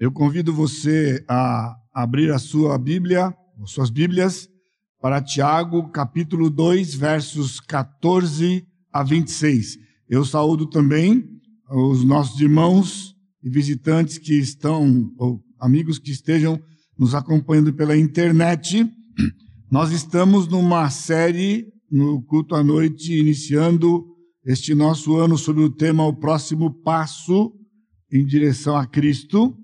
[0.00, 3.34] Eu convido você a abrir a sua Bíblia,
[3.66, 4.48] suas Bíblias,
[5.00, 9.76] para Tiago, capítulo 2, versos 14 a 26.
[10.08, 11.24] Eu saúdo também
[11.68, 16.62] os nossos irmãos e visitantes que estão, ou amigos que estejam
[16.96, 18.88] nos acompanhando pela internet.
[19.68, 24.06] Nós estamos numa série no culto à noite, iniciando
[24.46, 27.52] este nosso ano sobre o tema O Próximo Passo
[28.12, 29.58] em direção a Cristo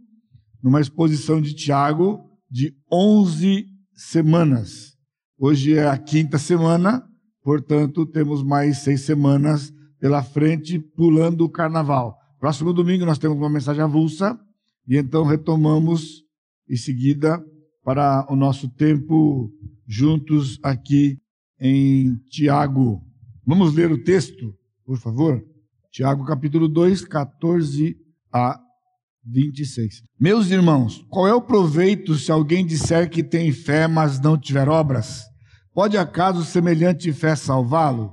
[0.65, 4.97] numa exposição de Tiago de 11 semanas.
[5.39, 7.05] Hoje é a quinta semana,
[7.43, 12.17] portanto, temos mais seis semanas pela frente, pulando o carnaval.
[12.41, 14.41] Próximo domingo nós temos uma mensagem avulsa,
[14.89, 16.23] e então retomamos
[16.67, 17.45] em seguida
[17.83, 19.53] para o nosso tempo
[19.87, 21.19] juntos aqui
[21.61, 23.03] em Tiago.
[23.47, 25.45] Vamos ler o texto, por favor?
[25.93, 27.99] Tiago capítulo 2, 14
[28.33, 28.64] a
[29.27, 30.03] 26.
[30.21, 34.69] Meus irmãos, qual é o proveito se alguém disser que tem fé, mas não tiver
[34.69, 35.23] obras?
[35.73, 38.13] Pode acaso semelhante fé salvá-lo?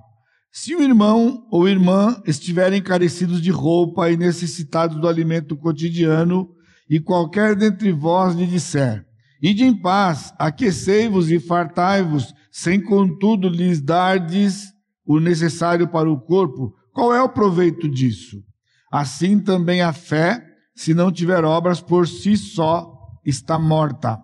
[0.51, 6.49] Se o irmão ou irmã estiverem carecidos de roupa e necessitados do alimento cotidiano,
[6.89, 9.05] e qualquer dentre vós lhe disser:
[9.41, 14.71] Ide em paz, aquecei-vos e fartai-vos, sem contudo lhes dardes
[15.05, 18.43] o necessário para o corpo, qual é o proveito disso?
[18.91, 22.91] Assim também a fé se não tiver obras, por si só
[23.25, 24.19] está morta.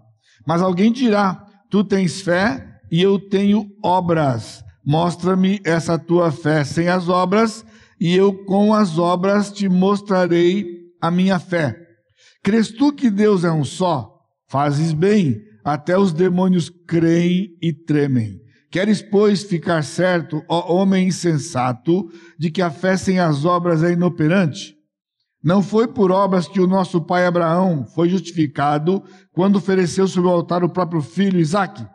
[0.45, 4.63] Mas alguém dirá: Tu tens fé e eu tenho obras.
[4.85, 7.65] Mostra-me essa tua fé sem as obras,
[7.99, 10.65] e eu com as obras te mostrarei
[11.01, 11.77] a minha fé.
[12.41, 14.13] Crês tu que Deus é um só?
[14.49, 18.39] Fazes bem, até os demônios creem e tremem.
[18.71, 23.91] Queres, pois, ficar certo, ó homem insensato, de que a fé sem as obras é
[23.91, 24.76] inoperante?
[25.47, 30.33] Não foi por obras que o nosso pai Abraão foi justificado quando ofereceu sobre o
[30.33, 31.87] altar o próprio filho Isaque.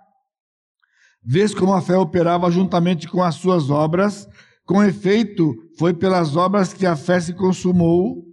[1.23, 4.27] Vês como a fé operava juntamente com as suas obras,
[4.65, 8.25] com efeito, foi pelas obras que a fé se consumou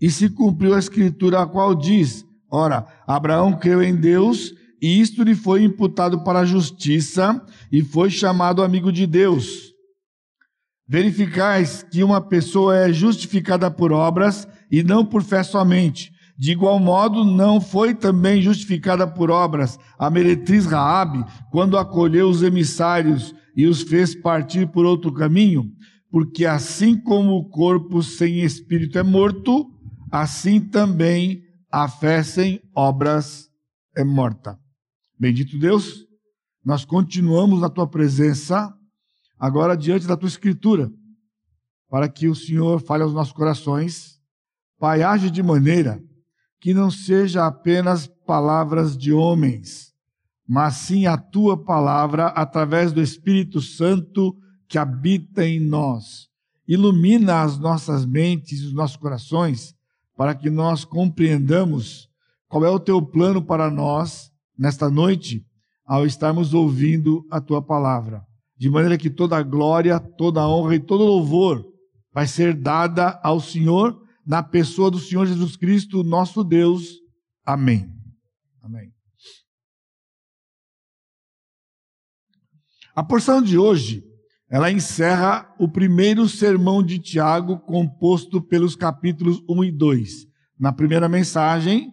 [0.00, 5.24] e se cumpriu a escritura a qual diz: Ora, Abraão creu em Deus e isto
[5.24, 9.69] lhe foi imputado para a justiça e foi chamado amigo de Deus.
[10.92, 16.10] Verificais que uma pessoa é justificada por obras e não por fé somente.
[16.36, 22.42] De igual modo, não foi também justificada por obras a meretriz Raabe, quando acolheu os
[22.42, 25.70] emissários e os fez partir por outro caminho,
[26.10, 29.70] porque assim como o corpo sem espírito é morto,
[30.10, 31.40] assim também
[31.70, 33.48] a fé sem obras
[33.96, 34.58] é morta.
[35.16, 36.04] Bendito Deus,
[36.64, 38.74] nós continuamos na tua presença
[39.40, 40.92] agora diante da tua escritura,
[41.88, 44.20] para que o Senhor fale aos nossos corações.
[44.78, 46.00] Pai, age de maneira
[46.60, 49.94] que não seja apenas palavras de homens,
[50.46, 54.36] mas sim a tua palavra através do Espírito Santo
[54.68, 56.28] que habita em nós.
[56.68, 59.74] Ilumina as nossas mentes e os nossos corações
[60.16, 62.10] para que nós compreendamos
[62.46, 65.46] qual é o teu plano para nós nesta noite
[65.86, 68.29] ao estarmos ouvindo a tua palavra
[68.60, 71.64] de maneira que toda a glória, toda a honra e todo louvor
[72.12, 76.98] vai ser dada ao Senhor na pessoa do Senhor Jesus Cristo, nosso Deus.
[77.42, 77.90] Amém.
[78.62, 78.92] Amém.
[82.94, 84.04] A porção de hoje,
[84.50, 90.10] ela encerra o primeiro sermão de Tiago, composto pelos capítulos 1 e 2.
[90.58, 91.90] Na primeira mensagem,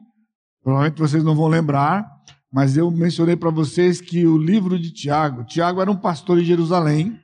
[0.62, 2.06] provavelmente vocês não vão lembrar,
[2.52, 6.46] mas eu mencionei para vocês que o livro de Tiago, Tiago era um pastor em
[6.46, 7.20] Jerusalém,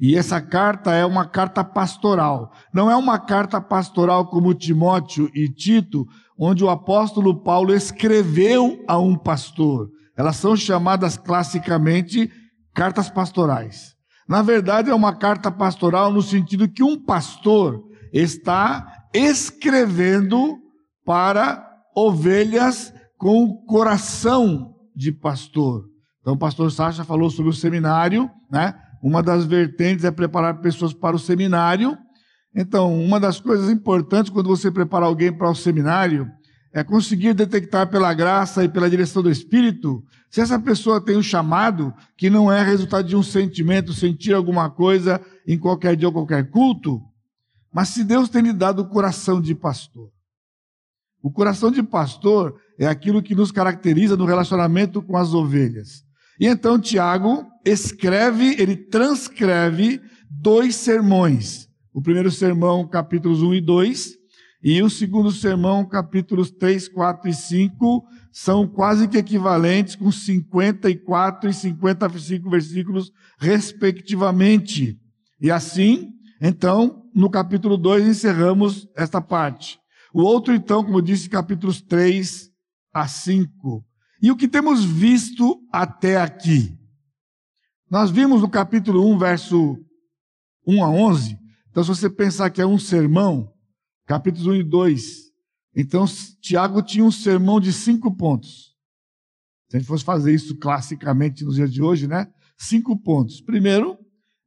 [0.00, 2.52] e essa carta é uma carta pastoral.
[2.74, 6.04] Não é uma carta pastoral como Timóteo e Tito,
[6.36, 9.88] onde o apóstolo Paulo escreveu a um pastor.
[10.16, 12.28] Elas são chamadas classicamente
[12.74, 13.94] cartas pastorais.
[14.28, 17.80] Na verdade, é uma carta pastoral no sentido que um pastor
[18.12, 20.58] está escrevendo
[21.04, 22.92] para ovelhas
[23.22, 25.88] com coração de pastor.
[26.20, 28.74] Então, o pastor Sacha falou sobre o seminário, né?
[29.00, 31.96] Uma das vertentes é preparar pessoas para o seminário.
[32.52, 36.28] Então, uma das coisas importantes quando você prepara alguém para o seminário
[36.72, 41.22] é conseguir detectar pela graça e pela direção do Espírito se essa pessoa tem um
[41.22, 46.12] chamado que não é resultado de um sentimento, sentir alguma coisa em qualquer dia ou
[46.12, 47.00] qualquer culto,
[47.72, 50.10] mas se Deus tem lhe dado o coração de pastor.
[51.22, 56.02] O coração de pastor é aquilo que nos caracteriza no relacionamento com as ovelhas.
[56.40, 61.68] E então Tiago escreve, ele transcreve dois sermões.
[61.94, 64.22] O primeiro sermão, capítulos 1 e 2,
[64.64, 71.50] E o segundo sermão, capítulos 3, 4 e 5, são quase que equivalentes, com 54
[71.50, 74.96] e 55 versículos, respectivamente.
[75.40, 79.78] E assim, então, no capítulo 2, encerramos esta parte.
[80.14, 82.51] O outro, então, como disse, capítulos 3
[82.92, 83.84] a 5.
[84.20, 86.78] E o que temos visto até aqui?
[87.90, 89.76] Nós vimos no capítulo 1, verso
[90.66, 91.38] 1 a 11.
[91.70, 93.52] Então, se você pensar que é um sermão,
[94.06, 95.02] capítulos 1 e 2.
[95.74, 96.04] Então,
[96.40, 98.72] Tiago tinha um sermão de cinco pontos.
[99.68, 102.28] Se a gente fosse fazer isso classicamente nos dias de hoje, né?
[102.58, 103.40] Cinco pontos.
[103.40, 103.98] Primeiro,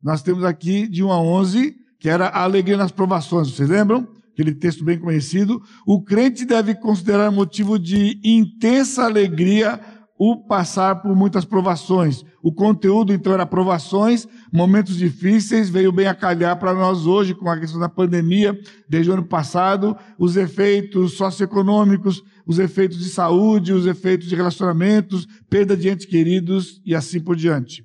[0.01, 3.49] nós temos aqui de 1 a 11, que era a alegria nas provações.
[3.49, 4.07] Vocês lembram?
[4.35, 5.61] Aquele texto bem conhecido.
[5.87, 9.79] O crente deve considerar motivo de intensa alegria
[10.19, 12.21] o passar por muitas provações.
[12.43, 17.49] O conteúdo, então, era provações, momentos difíceis, veio bem a calhar para nós hoje, com
[17.49, 18.57] a questão da pandemia,
[18.89, 25.25] desde o ano passado, os efeitos socioeconômicos, os efeitos de saúde, os efeitos de relacionamentos,
[25.49, 27.83] perda de entes queridos e assim por diante.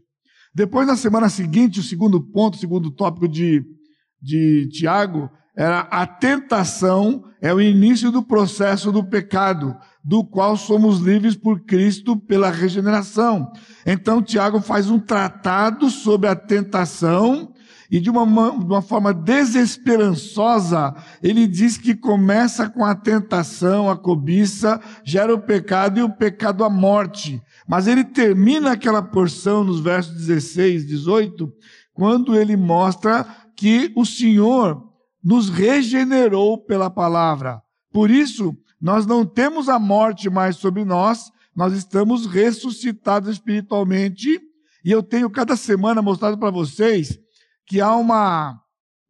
[0.52, 3.64] Depois, na semana seguinte, o segundo ponto, o segundo tópico de,
[4.20, 10.98] de Tiago, era a tentação, é o início do processo do pecado do qual somos
[10.98, 13.52] livres por Cristo pela regeneração.
[13.84, 17.52] Então, Tiago faz um tratado sobre a tentação
[17.90, 23.96] e de uma, de uma forma desesperançosa, ele diz que começa com a tentação, a
[23.96, 27.42] cobiça, gera o pecado e o pecado a morte.
[27.66, 31.52] Mas ele termina aquela porção nos versos 16, 18,
[31.92, 33.26] quando ele mostra
[33.56, 34.89] que o Senhor
[35.22, 37.62] nos regenerou pela palavra.
[37.92, 44.40] Por isso, nós não temos a morte mais sobre nós, nós estamos ressuscitados espiritualmente.
[44.84, 47.18] E eu tenho cada semana mostrado para vocês
[47.66, 48.58] que há uma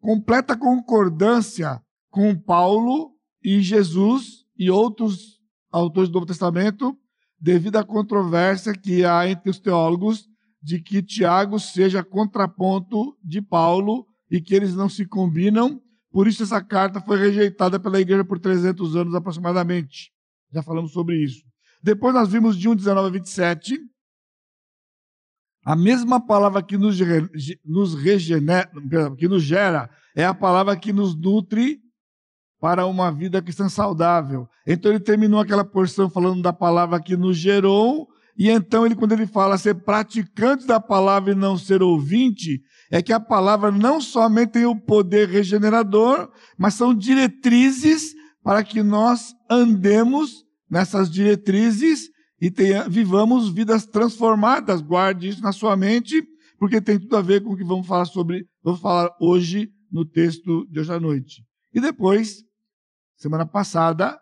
[0.00, 1.80] completa concordância
[2.10, 3.12] com Paulo
[3.42, 5.38] e Jesus e outros
[5.70, 6.96] autores do Novo Testamento,
[7.40, 10.28] devido à controvérsia que há entre os teólogos
[10.62, 15.80] de que Tiago seja contraponto de Paulo e que eles não se combinam
[16.10, 20.10] por isso essa carta foi rejeitada pela igreja por 300 anos aproximadamente.
[20.52, 21.42] Já falamos sobre isso.
[21.82, 23.78] Depois nós vimos de 1, 19 a 27,
[25.64, 26.98] a mesma palavra que nos,
[27.64, 28.70] nos regenera,
[29.16, 31.80] que nos gera, é a palavra que nos nutre
[32.60, 34.48] para uma vida cristã saudável.
[34.66, 39.12] Então ele terminou aquela porção falando da palavra que nos gerou, e então ele quando
[39.12, 44.00] ele fala ser praticante da palavra e não ser ouvinte, é que a palavra não
[44.00, 52.08] somente tem o poder regenerador, mas são diretrizes para que nós andemos nessas diretrizes
[52.40, 54.80] e tenha, vivamos vidas transformadas.
[54.80, 56.20] Guarde isso na sua mente,
[56.58, 60.04] porque tem tudo a ver com o que vamos falar sobre, vamos falar hoje no
[60.04, 61.44] texto de hoje à noite.
[61.72, 62.42] E depois,
[63.16, 64.18] semana passada,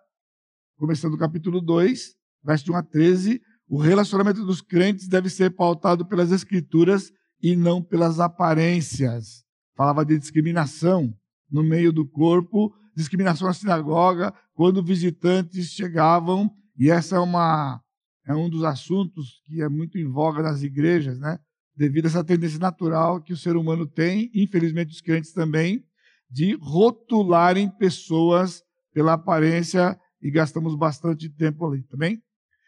[0.77, 6.07] começando o capítulo 2, verso 1 a 13, o relacionamento dos crentes deve ser pautado
[6.07, 7.11] pelas escrituras
[7.43, 9.45] e não pelas aparências.
[9.77, 11.15] Falava de discriminação
[11.51, 17.81] no meio do corpo, discriminação na sinagoga, quando visitantes chegavam, e essa é uma
[18.27, 21.39] é um dos assuntos que é muito em voga nas igrejas, né?
[21.75, 25.83] Devido a essa tendência natural que o ser humano tem, infelizmente os crentes também,
[26.31, 28.63] de rotularem pessoas
[28.93, 32.17] pela aparência e gastamos bastante tempo ali, também.
[32.17, 32.23] Tá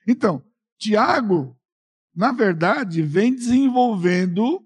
[0.09, 0.43] então,
[0.79, 1.60] Tiago
[2.15, 4.61] na verdade, vem desenvolvendo,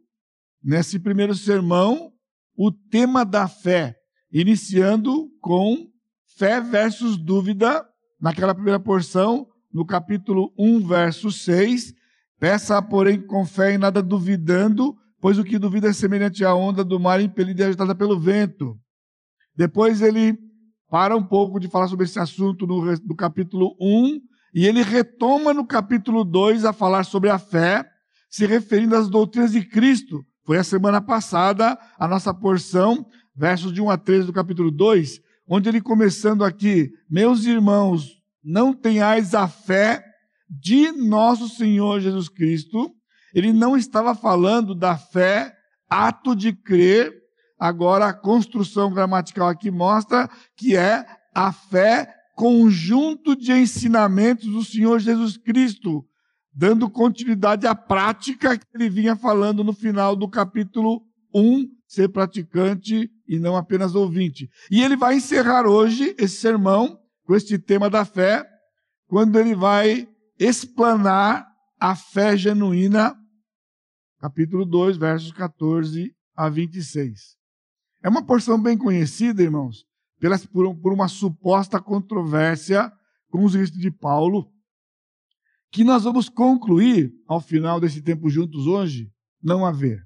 [0.62, 2.12] nesse primeiro sermão,
[2.56, 3.96] o tema da fé,
[4.32, 5.88] iniciando com
[6.36, 7.86] fé versus dúvida,
[8.20, 11.92] naquela primeira porção, no capítulo 1, verso 6.
[12.38, 16.84] Peça, porém, com fé e nada duvidando, pois o que duvida é semelhante à onda
[16.84, 18.78] do mar impelida e agitada pelo vento.
[19.56, 20.38] Depois ele
[20.90, 24.20] para um pouco de falar sobre esse assunto no, no capítulo 1
[24.54, 27.84] e ele retoma no capítulo 2 a falar sobre a fé,
[28.30, 30.25] se referindo às doutrinas de Cristo.
[30.44, 35.20] Foi a semana passada a nossa porção, versos de 1 a 13 do capítulo 2,
[35.49, 40.04] onde ele começando aqui, meus irmãos, não tenhais a fé
[40.49, 42.94] de nosso Senhor Jesus Cristo.
[43.34, 45.52] Ele não estava falando da fé,
[45.90, 47.12] ato de crer.
[47.58, 54.98] Agora a construção gramatical aqui mostra que é a fé conjunto de ensinamentos do Senhor
[54.98, 56.04] Jesus Cristo,
[56.52, 61.02] dando continuidade à prática que ele vinha falando no final do capítulo
[61.34, 64.48] 1, ser praticante e não apenas ouvinte.
[64.70, 68.44] E ele vai encerrar hoje esse sermão com este tema da fé,
[69.06, 71.46] quando ele vai explanar
[71.80, 73.16] a fé genuína,
[74.20, 77.36] capítulo 2, versos 14 a 26.
[78.02, 79.84] É uma porção bem conhecida, irmãos,
[80.52, 82.92] por, por uma suposta controvérsia
[83.28, 84.50] com os escritos de Paulo,
[85.70, 89.10] que nós vamos concluir ao final desse tempo juntos hoje,
[89.42, 90.02] não haver.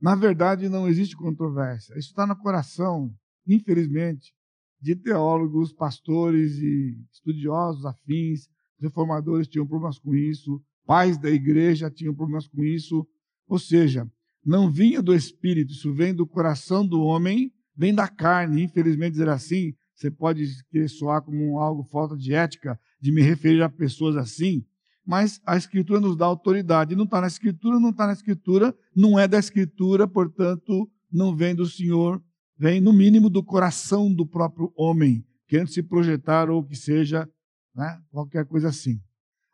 [0.00, 1.92] Na verdade, não existe controvérsia.
[1.98, 3.12] Isso está no coração,
[3.46, 4.32] infelizmente,
[4.80, 8.48] de teólogos, pastores e estudiosos afins,
[8.80, 13.06] reformadores tinham problemas com isso, pais da igreja tinham problemas com isso.
[13.46, 14.10] Ou seja,
[14.44, 18.62] não vinha do espírito, isso vem do coração do homem, vem da carne.
[18.62, 20.46] Infelizmente, dizer assim, você pode
[20.86, 24.62] soar como algo falta de ética, de me referir a pessoas assim,
[25.04, 26.94] mas a Escritura nos dá autoridade.
[26.94, 31.54] Não está na Escritura, não está na Escritura, não é da Escritura, portanto, não vem
[31.54, 32.22] do Senhor,
[32.58, 37.26] vem no mínimo do coração do próprio homem, querendo se projetar ou que seja,
[37.74, 39.00] né, qualquer coisa assim.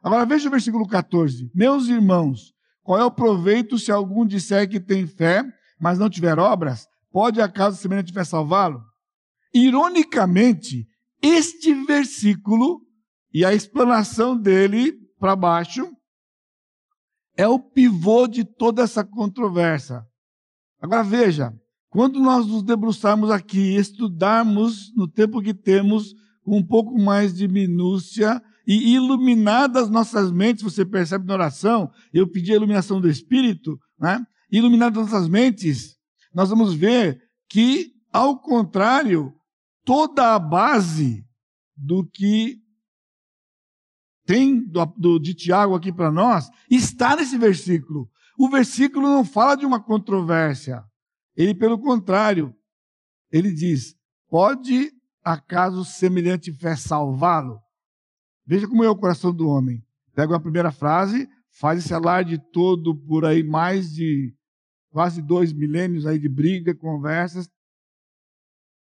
[0.02, 1.48] Agora veja o versículo 14.
[1.54, 2.52] Meus irmãos,
[2.82, 5.44] qual é o proveito se algum disser que tem fé,
[5.80, 6.88] mas não tiver obras?
[7.16, 8.84] Pode acaso semelhante fé salvá-lo?
[9.54, 10.86] Ironicamente,
[11.22, 12.82] este versículo
[13.32, 15.90] e a explanação dele para baixo
[17.34, 20.02] é o pivô de toda essa controvérsia.
[20.78, 21.54] Agora veja,
[21.88, 26.12] quando nós nos debruçarmos aqui, estudarmos no tempo que temos,
[26.44, 32.30] com um pouco mais de minúcia e iluminadas nossas mentes, você percebe na oração, eu
[32.30, 34.22] pedi a iluminação do Espírito, né?
[34.52, 35.95] iluminadas nossas mentes,
[36.36, 39.34] nós vamos ver que, ao contrário,
[39.82, 41.26] toda a base
[41.74, 42.60] do que
[44.26, 48.10] tem do, do, de Tiago aqui para nós está nesse versículo.
[48.38, 50.84] O versículo não fala de uma controvérsia.
[51.34, 52.54] Ele, pelo contrário,
[53.32, 53.96] ele diz:
[54.28, 54.92] pode
[55.24, 57.58] acaso semelhante fé salvá-lo?
[58.44, 59.82] Veja como é o coração do homem.
[60.14, 61.26] Pega a primeira frase,
[61.58, 64.35] faz esse alarde todo por aí, mais de
[64.96, 67.50] quase dois milênios aí de briga, conversas.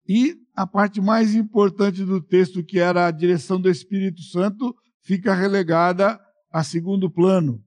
[0.07, 5.35] E a parte mais importante do texto, que era a direção do Espírito Santo, fica
[5.35, 7.65] relegada a segundo plano.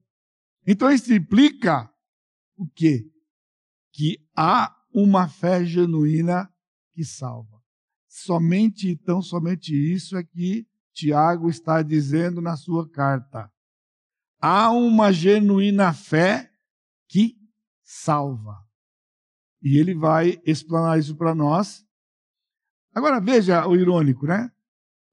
[0.64, 1.90] Então isso implica
[2.56, 3.10] o quê?
[3.92, 6.48] Que há uma fé genuína
[6.92, 7.60] que salva.
[8.06, 13.50] Somente então, somente isso é que Tiago está dizendo na sua carta.
[14.40, 16.48] Há uma genuína fé
[17.86, 18.56] salva.
[19.62, 21.84] E ele vai explanar isso para nós.
[22.92, 24.50] Agora veja o irônico, né?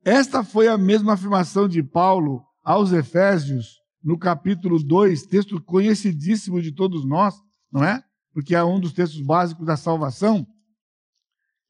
[0.03, 6.74] Esta foi a mesma afirmação de Paulo aos Efésios, no capítulo 2, texto conhecidíssimo de
[6.74, 7.36] todos nós,
[7.72, 8.03] não é?
[8.34, 10.46] Porque é um dos textos básicos da salvação.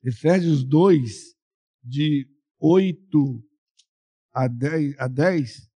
[0.04, 1.36] Efésios 2,
[1.84, 2.28] de
[2.60, 3.44] 8
[4.34, 5.74] a 10, a 10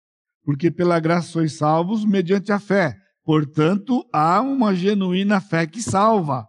[0.47, 2.97] porque pela graça sois salvos mediante a fé.
[3.27, 6.47] Portanto, há uma genuína fé que salva.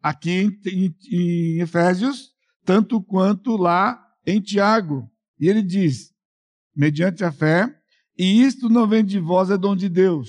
[0.00, 0.30] Aqui
[0.64, 2.28] em, em, Efésios,
[2.64, 5.10] tanto quanto lá em Tiago.
[5.40, 6.12] E ele diz:
[6.76, 7.68] mediante a fé,
[8.16, 10.28] e isto não vem de vós, é dom de Deus,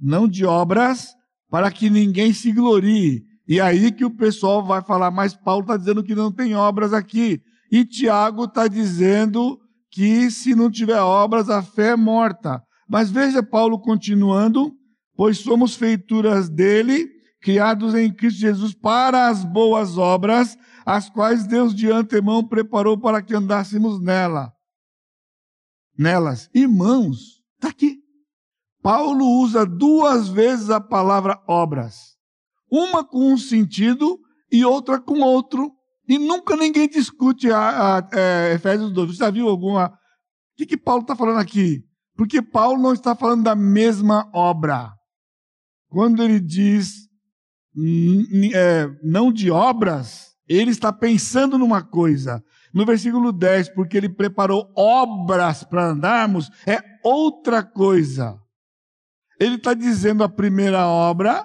[0.00, 1.08] não de obras,
[1.50, 3.22] para que ninguém se glorie.
[3.46, 6.94] E aí que o pessoal vai falar, mas Paulo está dizendo que não tem obras
[6.94, 7.42] aqui.
[7.70, 12.62] E Tiago está dizendo que se não tiver obras, a fé é morta.
[12.88, 14.74] Mas veja Paulo continuando,
[15.16, 17.08] pois somos feituras dele,
[17.40, 23.22] criados em Cristo Jesus para as boas obras, as quais Deus de antemão preparou para
[23.22, 24.52] que andássemos nela.
[25.96, 26.48] Nelas.
[26.54, 27.98] Irmãos, está aqui.
[28.82, 32.16] Paulo usa duas vezes a palavra obras.
[32.70, 34.18] Uma com um sentido
[34.50, 35.70] e outra com outro.
[36.08, 39.10] E nunca ninguém discute a, a, é, Efésios 2.
[39.10, 39.88] Você já viu alguma.
[39.88, 39.92] O
[40.56, 41.84] que, que Paulo está falando aqui?
[42.16, 44.92] Porque Paulo não está falando da mesma obra.
[45.92, 47.06] Quando ele diz
[48.54, 52.42] é, não de obras, ele está pensando numa coisa.
[52.72, 58.40] No versículo 10, porque ele preparou obras para andarmos, é outra coisa.
[59.38, 61.44] Ele está dizendo a primeira obra,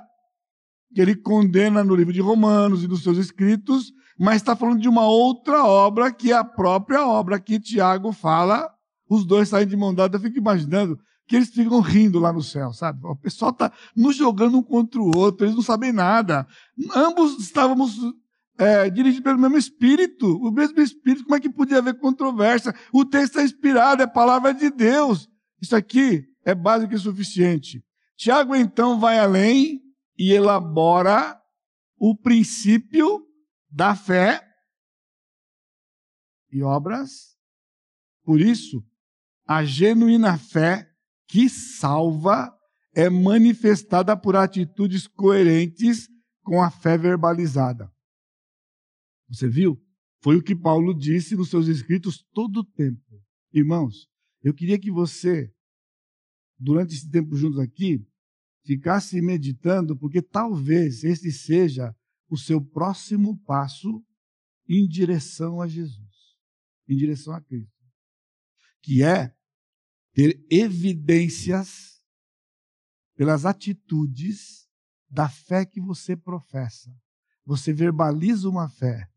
[0.95, 4.87] que ele condena no livro de Romanos e nos seus escritos, mas está falando de
[4.87, 8.71] uma outra obra, que é a própria obra que Tiago fala.
[9.09, 10.97] Os dois saem de mão dada, eu fico imaginando
[11.27, 13.05] que eles ficam rindo lá no céu, sabe?
[13.05, 16.47] O pessoal está nos jogando um contra o outro, eles não sabem nada.
[16.95, 17.97] Ambos estávamos
[18.57, 22.73] é, dirigido pelo mesmo Espírito, o mesmo Espírito, como é que podia haver controvérsia?
[22.93, 25.27] O texto é inspirado, é palavra de Deus.
[25.61, 27.83] Isso aqui é básico e suficiente.
[28.15, 29.81] Tiago então vai além
[30.17, 31.39] e elabora
[31.97, 33.21] o princípio
[33.69, 34.41] da fé
[36.51, 37.35] e obras.
[38.23, 38.83] Por isso,
[39.45, 40.89] a genuína fé
[41.27, 42.53] que salva
[42.93, 46.07] é manifestada por atitudes coerentes
[46.41, 47.91] com a fé verbalizada.
[49.29, 49.79] Você viu?
[50.21, 53.21] Foi o que Paulo disse nos seus escritos todo o tempo.
[53.53, 54.07] Irmãos,
[54.41, 55.53] eu queria que você,
[56.57, 58.05] durante esse tempo juntos aqui,
[58.65, 61.95] ficasse meditando, porque talvez esse seja
[62.29, 64.03] o seu próximo passo
[64.67, 66.35] em direção a Jesus,
[66.87, 67.85] em direção a Cristo,
[68.81, 69.36] que é
[70.17, 72.01] ter evidências
[73.15, 74.67] pelas atitudes
[75.07, 76.91] da fé que você professa.
[77.45, 79.07] Você verbaliza uma fé.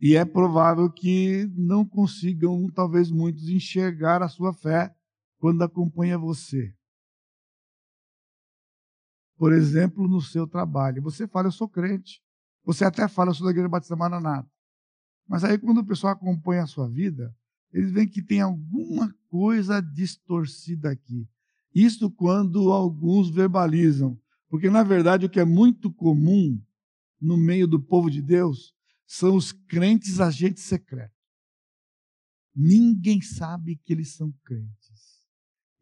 [0.00, 4.92] E é provável que não consigam, talvez muitos, enxergar a sua fé
[5.38, 6.74] quando acompanha você.
[9.36, 11.00] Por exemplo, no seu trabalho.
[11.02, 12.20] Você fala, eu sou crente.
[12.64, 14.50] Você até fala, eu sou da Igreja Batista Maranata.
[15.28, 17.32] Mas aí, quando o pessoal acompanha a sua vida,
[17.72, 21.28] eles veem que tem alguma coisa distorcida aqui.
[21.74, 24.18] Isso quando alguns verbalizam.
[24.48, 26.58] Porque, na verdade, o que é muito comum
[27.20, 28.74] no meio do povo de Deus
[29.06, 31.16] são os crentes agentes secretos.
[32.54, 35.26] Ninguém sabe que eles são crentes.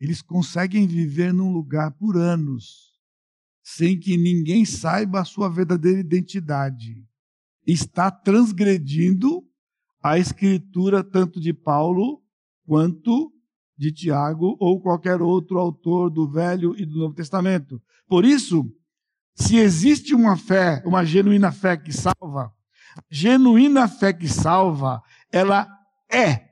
[0.00, 2.94] Eles conseguem viver num lugar por anos
[3.62, 7.02] sem que ninguém saiba a sua verdadeira identidade.
[7.66, 9.42] Está transgredindo
[10.04, 12.22] a escritura tanto de Paulo
[12.66, 13.32] quanto
[13.76, 17.80] de Tiago ou qualquer outro autor do Velho e do Novo Testamento.
[18.06, 18.70] Por isso,
[19.34, 22.52] se existe uma fé, uma genuína fé que salva,
[23.10, 25.00] genuína fé que salva,
[25.32, 25.66] ela
[26.12, 26.48] é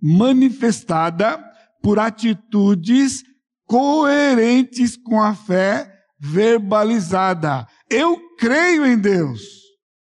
[0.00, 1.44] manifestada
[1.82, 3.24] por atitudes
[3.66, 7.66] coerentes com a fé verbalizada.
[7.90, 9.42] Eu creio em Deus.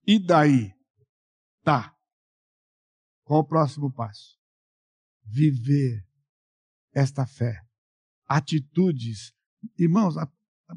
[0.07, 0.71] E daí?
[1.64, 1.96] Tá.
[3.26, 4.38] Qual o próximo passo?
[5.25, 6.06] Viver
[6.95, 7.61] esta fé.
[8.25, 9.35] Atitudes.
[9.76, 10.14] Irmãos,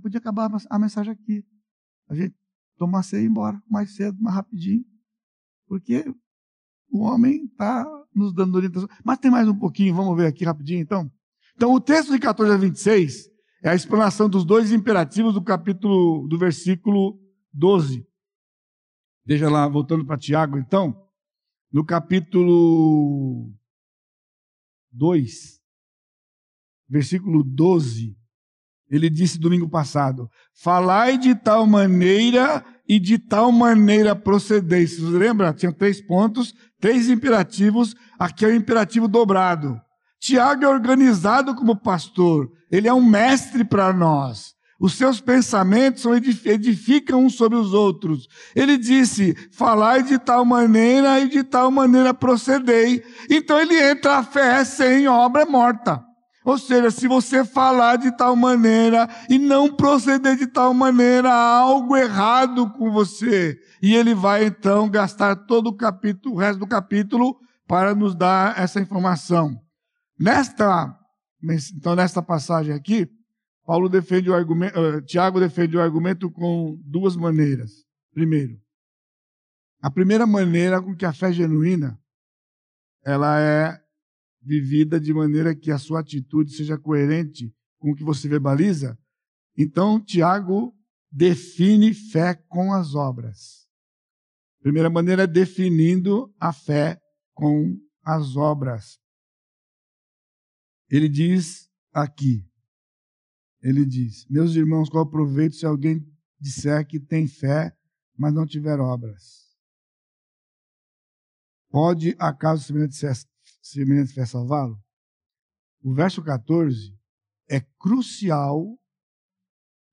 [0.02, 1.46] podia acabar a mensagem aqui.
[2.10, 2.36] A gente
[2.76, 4.84] tomasse e ir embora mais cedo, mais rapidinho.
[5.68, 6.04] Porque
[6.90, 8.90] o homem está nos dando orientação.
[9.06, 11.10] Mas tem mais um pouquinho, vamos ver aqui rapidinho então.
[11.56, 13.30] Então, o texto de 14 a 26
[13.62, 17.20] é a explanação dos dois imperativos do capítulo, do versículo
[17.54, 18.08] 12.
[19.24, 21.08] Veja lá, voltando para Tiago, então,
[21.72, 23.52] no capítulo
[24.92, 25.60] 2,
[26.90, 28.18] versículo 12,
[28.90, 35.00] ele disse domingo passado: Falai de tal maneira e de tal maneira procedeis.
[35.00, 35.54] Você lembra?
[35.54, 39.80] Tinha três pontos, três imperativos, aqui é o imperativo dobrado.
[40.20, 44.56] Tiago é organizado como pastor, ele é um mestre para nós.
[44.80, 46.06] Os seus pensamentos
[46.46, 48.28] edificam uns sobre os outros.
[48.56, 53.04] Ele disse: falai de tal maneira e de tal maneira procedei.
[53.30, 56.02] Então ele entra a fé sem obra morta.
[56.46, 61.58] Ou seja, se você falar de tal maneira e não proceder de tal maneira, há
[61.58, 63.60] algo errado com você.
[63.82, 67.38] E ele vai então gastar todo o capítulo, o resto do capítulo,
[67.68, 69.60] para nos dar essa informação.
[70.18, 70.96] Nesta,
[71.76, 73.08] então, nesta passagem aqui,
[73.70, 77.86] Paulo defende o argumento, uh, Tiago defende o argumento com duas maneiras.
[78.12, 78.60] Primeiro,
[79.80, 82.02] a primeira maneira com que a fé genuína
[83.06, 83.80] ela é
[84.42, 88.98] vivida de maneira que a sua atitude seja coerente com o que você verbaliza.
[89.56, 90.76] Então, Tiago
[91.12, 93.68] define fé com as obras.
[94.64, 97.00] primeira maneira é definindo a fé
[97.36, 98.98] com as obras.
[100.90, 102.49] Ele diz aqui,
[103.62, 106.06] ele diz, meus irmãos, qual proveito se alguém
[106.40, 107.76] disser que tem fé,
[108.18, 109.50] mas não tiver obras?
[111.70, 112.64] Pode acaso
[113.62, 114.82] semelhante fé, salvá-lo?
[115.82, 116.98] O verso 14
[117.48, 118.78] é crucial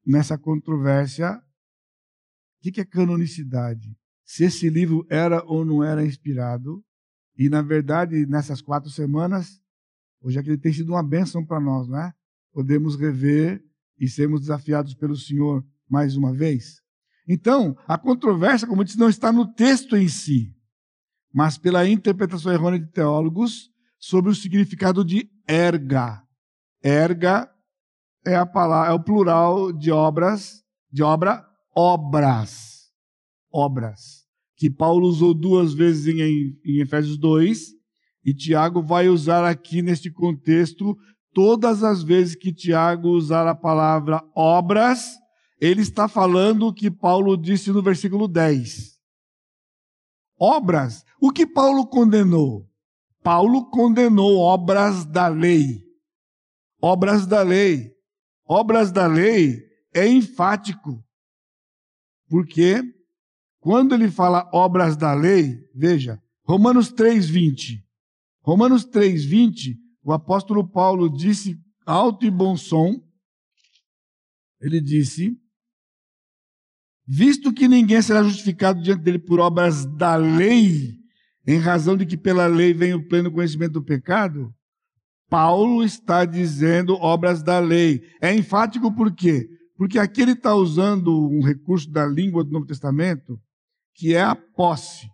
[0.05, 1.43] nessa controvérsia.
[2.59, 3.97] O que é canonicidade?
[4.25, 6.85] Se esse livro era ou não era inspirado,
[7.37, 9.61] e na verdade, nessas quatro semanas,
[10.27, 12.13] Hoje aqui tem sido uma bênção para nós, não é?
[12.57, 13.63] Podemos rever
[14.01, 16.81] e sermos desafiados pelo Senhor mais uma vez.
[17.29, 20.57] Então, a controvérsia, como eu disse, não está no texto em si,
[21.31, 26.23] mas pela interpretação errônea de teólogos sobre o significado de erga.
[26.83, 27.47] Erga
[28.25, 32.91] é a palavra, é o plural de obras, de obra, obras.
[33.53, 34.25] Obras.
[34.57, 37.77] Que Paulo usou duas vezes em, em Efésios 2
[38.25, 40.97] e Tiago vai usar aqui neste contexto,
[41.37, 45.19] todas as vezes que Tiago usar a palavra obras,
[45.61, 48.99] ele está falando o que Paulo disse no versículo 10.
[50.41, 51.05] Obras.
[51.21, 52.67] O que Paulo condenou?
[53.23, 55.85] Paulo condenou obras da lei.
[56.81, 57.93] Obras da lei.
[58.49, 59.63] Obras da lei
[59.95, 61.05] é enfático.
[62.31, 62.83] Porque
[63.61, 67.85] quando ele fala obras da lei, veja, Romanos 3:20.
[68.41, 72.95] Romanos 3:20, o apóstolo Paulo disse alto e bom som.
[74.61, 75.37] Ele disse:
[77.05, 80.95] Visto que ninguém será justificado diante dele por obras da lei,
[81.45, 84.55] em razão de que pela lei vem o pleno conhecimento do pecado,
[85.29, 88.01] Paulo está dizendo obras da lei.
[88.23, 89.49] É enfático por quê?
[89.77, 93.41] Porque aqui ele está usando um recurso da língua do Novo Testamento,
[93.93, 95.09] que é a posse.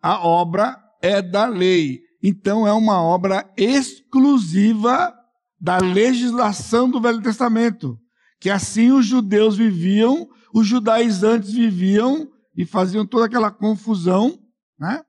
[0.00, 2.05] A obra é da lei.
[2.22, 5.14] Então é uma obra exclusiva
[5.60, 7.98] da legislação do Velho Testamento.
[8.40, 14.38] Que assim os judeus viviam, os judaizantes viviam e faziam toda aquela confusão,
[14.78, 15.02] né?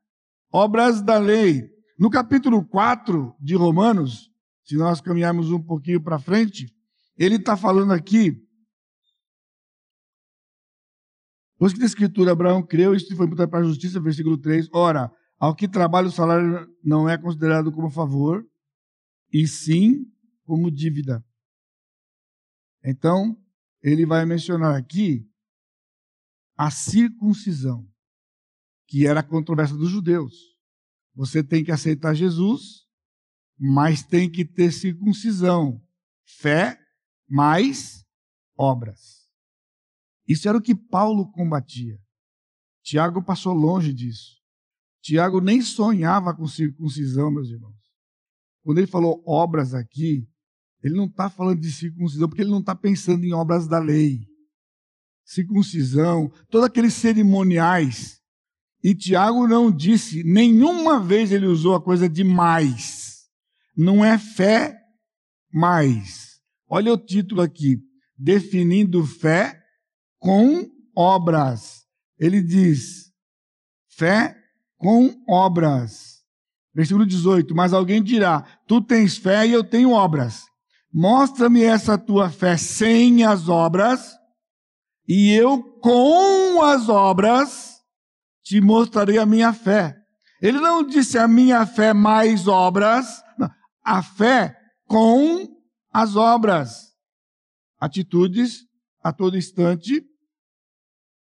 [0.51, 1.69] Obras da lei.
[1.99, 4.29] No capítulo 4 de Romanos,
[4.63, 6.73] se nós caminharmos um pouquinho para frente,
[7.17, 8.43] ele está falando aqui.
[11.57, 14.69] Pois que da Escritura, Abraão creu, isto foi imputado para a justiça, versículo 3.
[14.71, 18.47] Ora, ao que trabalha o salário não é considerado como favor,
[19.31, 20.05] e sim
[20.43, 21.23] como dívida.
[22.83, 23.37] Então,
[23.81, 25.29] ele vai mencionar aqui
[26.55, 27.87] a circuncisão,
[28.87, 30.33] que era a controvérsia dos judeus.
[31.13, 32.87] Você tem que aceitar Jesus,
[33.59, 35.83] mas tem que ter circuncisão,
[36.23, 36.79] fé
[37.27, 38.05] mais
[38.57, 39.27] obras.
[40.27, 41.99] Isso era o que Paulo combatia.
[42.81, 44.36] Tiago passou longe disso.
[45.07, 47.77] Tiago nem sonhava com circuncisão, meus irmãos.
[48.61, 50.27] Quando ele falou obras aqui,
[50.83, 54.19] ele não está falando de circuncisão, porque ele não está pensando em obras da lei.
[55.23, 58.21] Circuncisão, todos aqueles cerimoniais
[58.83, 63.29] e Tiago não disse, nenhuma vez ele usou a coisa de mais.
[63.77, 64.77] Não é fé
[65.53, 66.41] mais.
[66.67, 67.79] Olha o título aqui,
[68.17, 69.57] definindo fé
[70.19, 71.85] com obras.
[72.19, 73.09] Ele diz,
[73.87, 74.36] fé
[74.77, 76.17] com obras.
[76.73, 80.43] Versículo 18: Mas alguém dirá: Tu tens fé e eu tenho obras.
[80.93, 84.15] Mostra-me essa tua fé sem as obras,
[85.07, 87.81] e eu com as obras
[88.43, 89.97] te mostrarei a minha fé.
[90.41, 93.49] Ele não disse a minha fé mais obras, não,
[93.83, 95.47] a fé com
[95.91, 96.93] as obras.
[97.79, 98.65] Atitudes
[99.03, 100.03] a todo instante.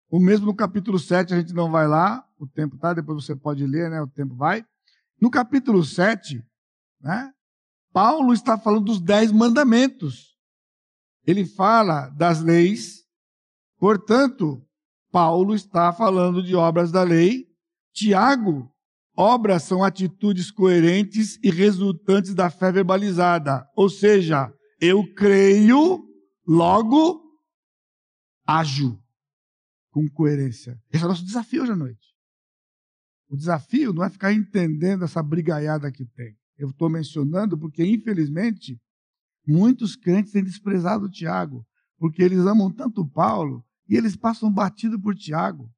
[0.10, 3.36] O mesmo no capítulo 7, a gente não vai lá, o tempo tá, depois você
[3.36, 4.02] pode ler, né?
[4.02, 4.63] O tempo vai.
[5.19, 6.43] No capítulo 7,
[7.02, 7.32] né?
[7.91, 10.38] Paulo está falando dos dez mandamentos.
[11.26, 13.04] Ele fala das leis.
[13.80, 14.63] Portanto,
[15.12, 17.47] Paulo está falando de obras da lei.
[17.93, 18.71] Tiago,
[19.15, 23.67] obras são atitudes coerentes e resultantes da fé verbalizada.
[23.76, 26.04] Ou seja, eu creio,
[26.47, 27.23] logo
[28.45, 29.02] ajo
[29.89, 30.80] com coerência.
[30.91, 32.16] Esse é o nosso desafio hoje à noite.
[33.29, 36.35] O desafio não é ficar entendendo essa brigaiada que tem.
[36.57, 38.79] Eu estou mencionando porque, infelizmente,
[39.45, 41.65] muitos crentes têm desprezado o Tiago,
[41.97, 45.69] porque eles amam tanto Paulo e eles passam batido por Tiago,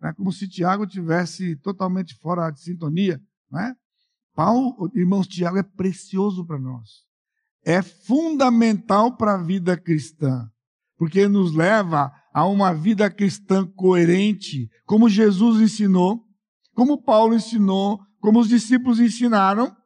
[0.00, 0.12] né?
[0.14, 3.20] como se Tiago tivesse totalmente fora de sintonia.
[3.50, 3.74] Né?
[4.34, 7.06] Paulo, irmãos, Tiago é precioso para nós.
[7.64, 10.48] É fundamental para a vida cristã,
[10.96, 16.27] porque nos leva a uma vida cristã coerente, como Jesus ensinou,
[16.78, 19.76] como Paulo ensinou, como os discípulos ensinaram.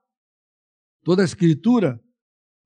[1.02, 1.98] Toda a Escritura,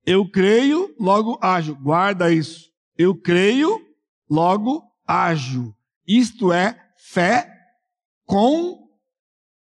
[0.05, 1.73] eu creio, logo ajo.
[1.77, 2.69] Guarda isso.
[2.97, 3.79] Eu creio,
[4.29, 5.73] logo ágil.
[6.05, 7.49] Isto é, fé
[8.25, 8.89] com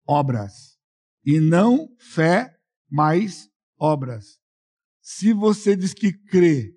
[0.08, 0.78] obras.
[1.26, 2.56] E não fé
[2.90, 4.40] mais obras.
[5.02, 6.74] Se você diz que crê,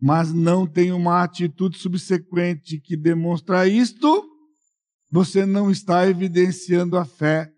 [0.00, 4.25] mas não tem uma atitude subsequente que demonstra isto,
[5.10, 7.52] você não está evidenciando a fé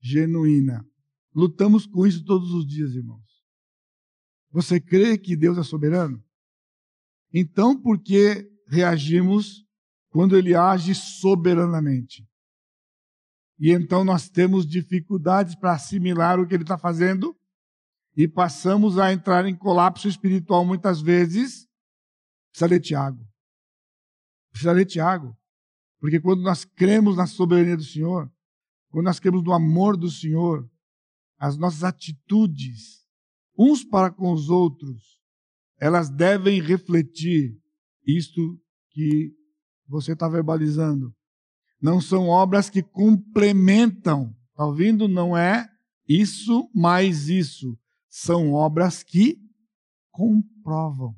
[0.00, 0.86] genuína.
[1.34, 3.22] Lutamos com isso todos os dias, irmãos.
[4.50, 6.22] Você crê que Deus é soberano?
[7.32, 9.66] Então, por que reagimos
[10.12, 12.28] quando ele age soberanamente.
[13.58, 17.34] E então nós temos dificuldades para assimilar o que ele está fazendo
[18.14, 21.66] e passamos a entrar em colapso espiritual muitas vezes.
[22.50, 23.26] Precisa ler Tiago.
[24.50, 25.36] Precisa ler Tiago.
[26.02, 28.28] Porque quando nós cremos na soberania do Senhor,
[28.90, 30.68] quando nós cremos no amor do Senhor,
[31.38, 33.06] as nossas atitudes,
[33.56, 35.20] uns para com os outros,
[35.78, 37.56] elas devem refletir
[38.04, 38.60] isto
[38.90, 39.32] que
[39.86, 41.14] você está verbalizando.
[41.80, 44.36] Não são obras que complementam.
[44.50, 45.06] Está ouvindo?
[45.06, 45.68] Não é
[46.08, 47.78] isso mais isso.
[48.08, 49.38] São obras que
[50.10, 51.14] comprovam.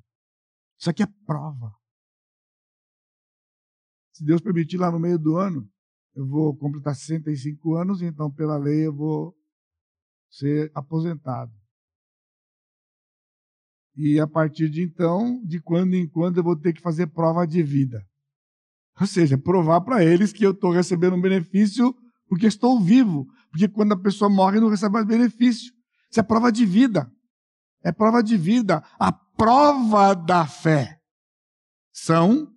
[0.78, 1.72] Isso aqui é prova.
[4.14, 5.68] Se Deus permitir, lá no meio do ano,
[6.14, 9.34] eu vou completar 65 anos, então pela lei eu vou
[10.30, 11.52] ser aposentado.
[13.96, 17.44] E a partir de então, de quando em quando, eu vou ter que fazer prova
[17.44, 18.06] de vida.
[19.00, 21.92] Ou seja, provar para eles que eu estou recebendo um benefício
[22.28, 23.26] porque estou vivo.
[23.50, 25.72] Porque quando a pessoa morre, não recebe mais benefício.
[26.08, 27.12] Isso é prova de vida.
[27.82, 28.82] É prova de vida.
[28.98, 31.00] A prova da fé
[31.92, 32.48] são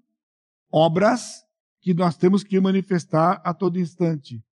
[0.71, 1.46] obras
[1.87, 4.43] que nós temos que manifestar a todo instante.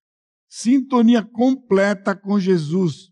[0.48, 3.10] Sintonia completa com Jesus.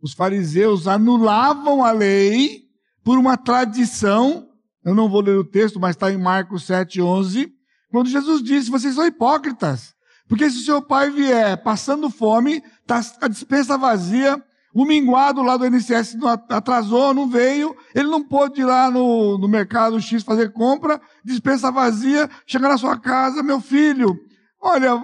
[0.00, 2.62] Os fariseus anulavam a lei
[3.04, 4.48] por uma tradição.
[4.82, 7.50] Eu não vou ler o texto, mas está em Marcos 7,11.
[7.90, 9.92] Quando Jesus disse: Vocês são hipócritas.
[10.26, 14.42] Porque se o seu pai vier passando fome, está a dispensa vazia,
[14.74, 16.16] o minguado lá do NCS
[16.48, 21.70] atrasou, não veio, ele não pôde ir lá no, no mercado X fazer compra, dispensa
[21.70, 24.18] vazia, chegar na sua casa, meu filho,
[24.60, 24.96] olha,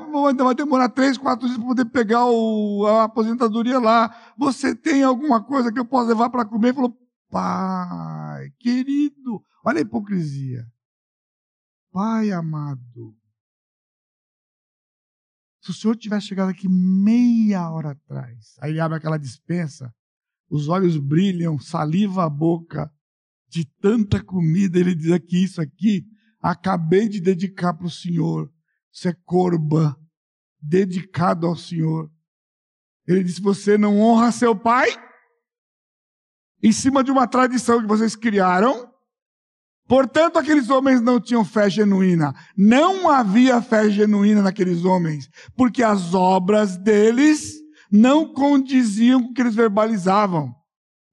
[0.42, 4.12] vai demorar três, quatro dias para poder pegar o, a aposentadoria lá.
[4.36, 6.68] Você tem alguma coisa que eu possa levar para comer?
[6.68, 6.96] Ele falou,
[7.30, 10.64] pai, querido, olha a hipocrisia.
[11.92, 13.14] Pai amado,
[15.72, 19.94] se o senhor tivesse chegado aqui meia hora atrás, aí ele abre aquela dispensa,
[20.48, 22.90] os olhos brilham, saliva a boca,
[23.48, 26.04] de tanta comida, ele diz aqui, isso aqui,
[26.40, 28.50] acabei de dedicar para o senhor.
[28.92, 29.96] Isso é corba,
[30.60, 32.10] dedicado ao senhor.
[33.06, 34.88] Ele disse: Você não honra seu pai?
[36.62, 38.89] Em cima de uma tradição que vocês criaram,
[39.90, 42.32] Portanto, aqueles homens não tinham fé genuína.
[42.56, 47.54] Não havia fé genuína naqueles homens, porque as obras deles
[47.90, 50.54] não condiziam com o que eles verbalizavam.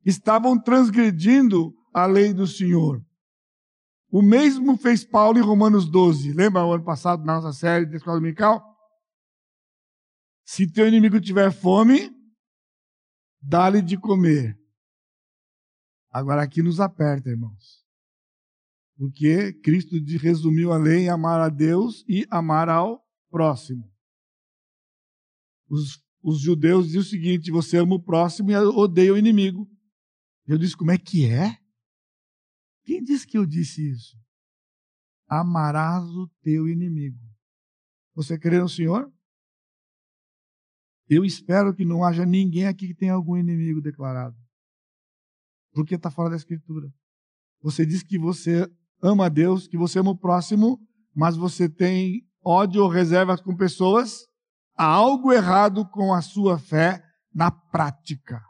[0.06, 3.04] Estavam transgredindo a lei do Senhor.
[4.12, 6.34] O mesmo fez Paulo em Romanos 12.
[6.34, 8.64] Lembra o ano passado, na nossa série de escola dominical?
[10.46, 12.12] Se teu inimigo tiver fome,
[13.42, 14.56] dá-lhe de comer.
[16.12, 17.77] Agora aqui nos aperta, irmãos.
[18.98, 23.88] Porque Cristo resumiu a lei em amar a Deus e amar ao próximo.
[25.70, 29.70] Os, os judeus diziam o seguinte: você ama o próximo e odeia o inimigo.
[30.48, 31.60] Eu disse: como é que é?
[32.84, 34.18] Quem disse que eu disse isso?
[35.28, 37.20] Amarás o teu inimigo.
[38.16, 39.14] Você crê no Senhor?
[41.08, 44.36] Eu espero que não haja ninguém aqui que tenha algum inimigo declarado.
[45.72, 46.92] Porque está fora da Escritura.
[47.62, 48.68] Você diz que você
[49.02, 50.80] ama a Deus, que você ama o próximo,
[51.14, 54.26] mas você tem ódio ou reservas com pessoas,
[54.76, 58.42] há algo errado com a sua fé na prática.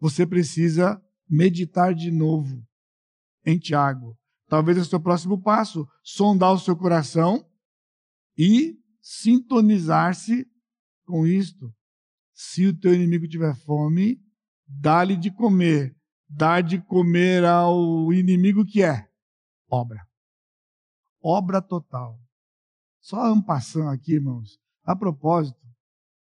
[0.00, 2.62] Você precisa meditar de novo
[3.44, 4.16] em Tiago.
[4.48, 7.44] Talvez o seu próximo passo, sondar o seu coração
[8.36, 10.46] e sintonizar-se
[11.04, 11.72] com isto.
[12.34, 14.20] Se o teu inimigo tiver fome,
[14.68, 15.96] dá-lhe de comer
[16.28, 19.05] dar de comer ao inimigo que é
[19.68, 20.06] obra.
[21.22, 22.18] Obra total.
[23.00, 24.58] Só ampassando aqui, irmãos.
[24.84, 25.60] A propósito,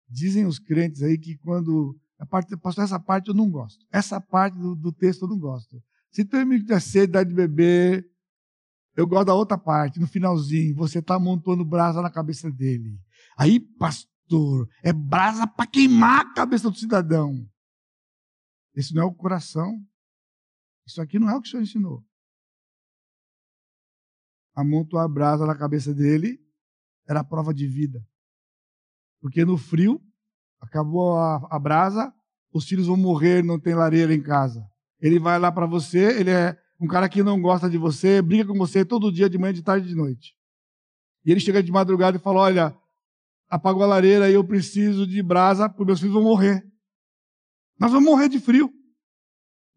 [0.08, 1.98] dizem os crentes aí que quando.
[2.18, 3.84] A parte, pastor, essa parte eu não gosto.
[3.90, 5.82] Essa parte do, do texto eu não gosto.
[6.10, 8.08] Se teu inimigo tiver sede, dá de beber.
[8.96, 10.76] Eu gosto da outra parte, no finalzinho.
[10.76, 12.96] Você está montando brasa na cabeça dele.
[13.36, 17.44] Aí, pastor, é brasa para queimar a cabeça do cidadão.
[18.74, 19.84] Esse não é o coração.
[20.86, 22.04] Isso aqui não é o que o Senhor ensinou.
[24.54, 26.38] Amontoar brasa na cabeça dele
[27.08, 28.02] era a prova de vida.
[29.20, 30.00] Porque no frio,
[30.60, 32.12] acabou a, a brasa,
[32.52, 34.64] os filhos vão morrer, não tem lareira em casa.
[35.00, 38.46] Ele vai lá para você, ele é um cara que não gosta de você, briga
[38.46, 40.34] com você todo dia, de manhã, de tarde e de noite.
[41.24, 42.76] E ele chega de madrugada e fala: Olha,
[43.48, 46.64] apagou a lareira e eu preciso de brasa, porque meus filhos vão morrer.
[47.78, 48.72] Nós vamos morrer de frio.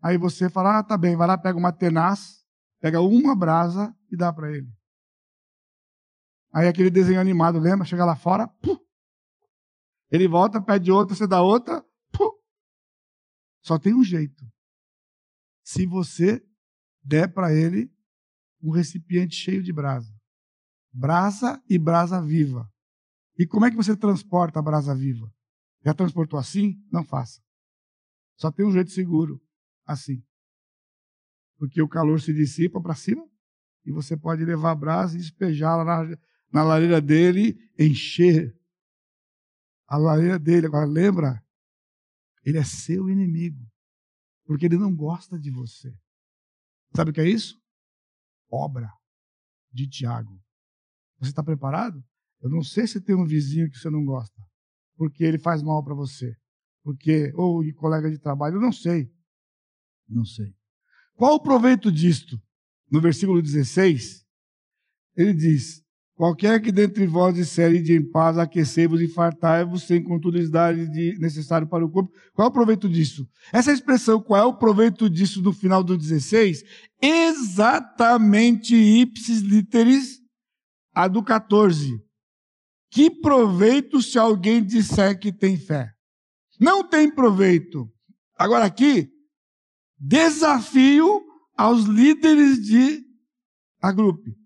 [0.01, 2.43] Aí você fala, ah, tá bem, vai lá, pega uma tenaz,
[2.79, 4.71] pega uma brasa e dá para ele.
[6.53, 7.85] Aí aquele desenho animado, lembra?
[7.85, 8.79] Chega lá fora, puh.
[10.09, 12.33] ele volta, pede outra, você dá outra, puh.
[13.61, 14.45] só tem um jeito.
[15.63, 16.43] Se você
[17.03, 17.91] der para ele
[18.61, 20.13] um recipiente cheio de brasa.
[20.91, 22.71] Brasa e brasa viva.
[23.37, 25.31] E como é que você transporta a brasa viva?
[25.85, 26.83] Já transportou assim?
[26.91, 27.41] Não faça.
[28.35, 29.41] Só tem um jeito seguro,
[29.85, 30.23] assim.
[31.57, 33.27] Porque o calor se dissipa para cima
[33.87, 36.17] e você pode levar a brasa e despejá-la na,
[36.51, 38.53] na lareira dele, encher
[39.87, 40.67] a lareira dele.
[40.67, 41.41] Agora lembra,
[42.43, 43.65] ele é seu inimigo,
[44.45, 45.97] porque ele não gosta de você.
[46.93, 47.57] Sabe o que é isso?
[48.51, 48.91] Obra
[49.71, 50.37] de Tiago.
[51.19, 52.03] Você está preparado?
[52.41, 54.43] Eu não sei se tem um vizinho que você não gosta,
[54.97, 56.35] porque ele faz mal para você,
[56.83, 59.09] porque ou colega de trabalho, eu não sei.
[60.09, 60.53] Não sei.
[61.15, 62.37] Qual o proveito disto?
[62.89, 64.25] No versículo 16,
[65.15, 65.83] ele diz:
[66.17, 70.75] Qualquer que dentre vós disser de em paz, aquecei-vos e fartai-vos, sem contudo lhes dar
[70.75, 72.11] necessário para o corpo.
[72.33, 73.27] Qual é o proveito disso?
[73.53, 76.63] Essa expressão, qual é o proveito disso no final do 16?
[76.99, 80.19] Exatamente ipsis literis
[80.91, 82.01] a do 14.
[82.89, 85.91] Que proveito se alguém disser que tem fé?
[86.59, 87.87] Não tem proveito.
[88.35, 89.07] Agora aqui,
[89.99, 91.26] desafio
[91.57, 93.03] aos líderes de
[93.81, 94.37] agrupe.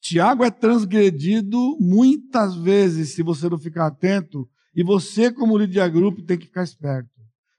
[0.00, 5.90] Tiago é transgredido muitas vezes se você não ficar atento, e você, como líder de
[5.90, 7.10] grupo, tem que ficar esperto.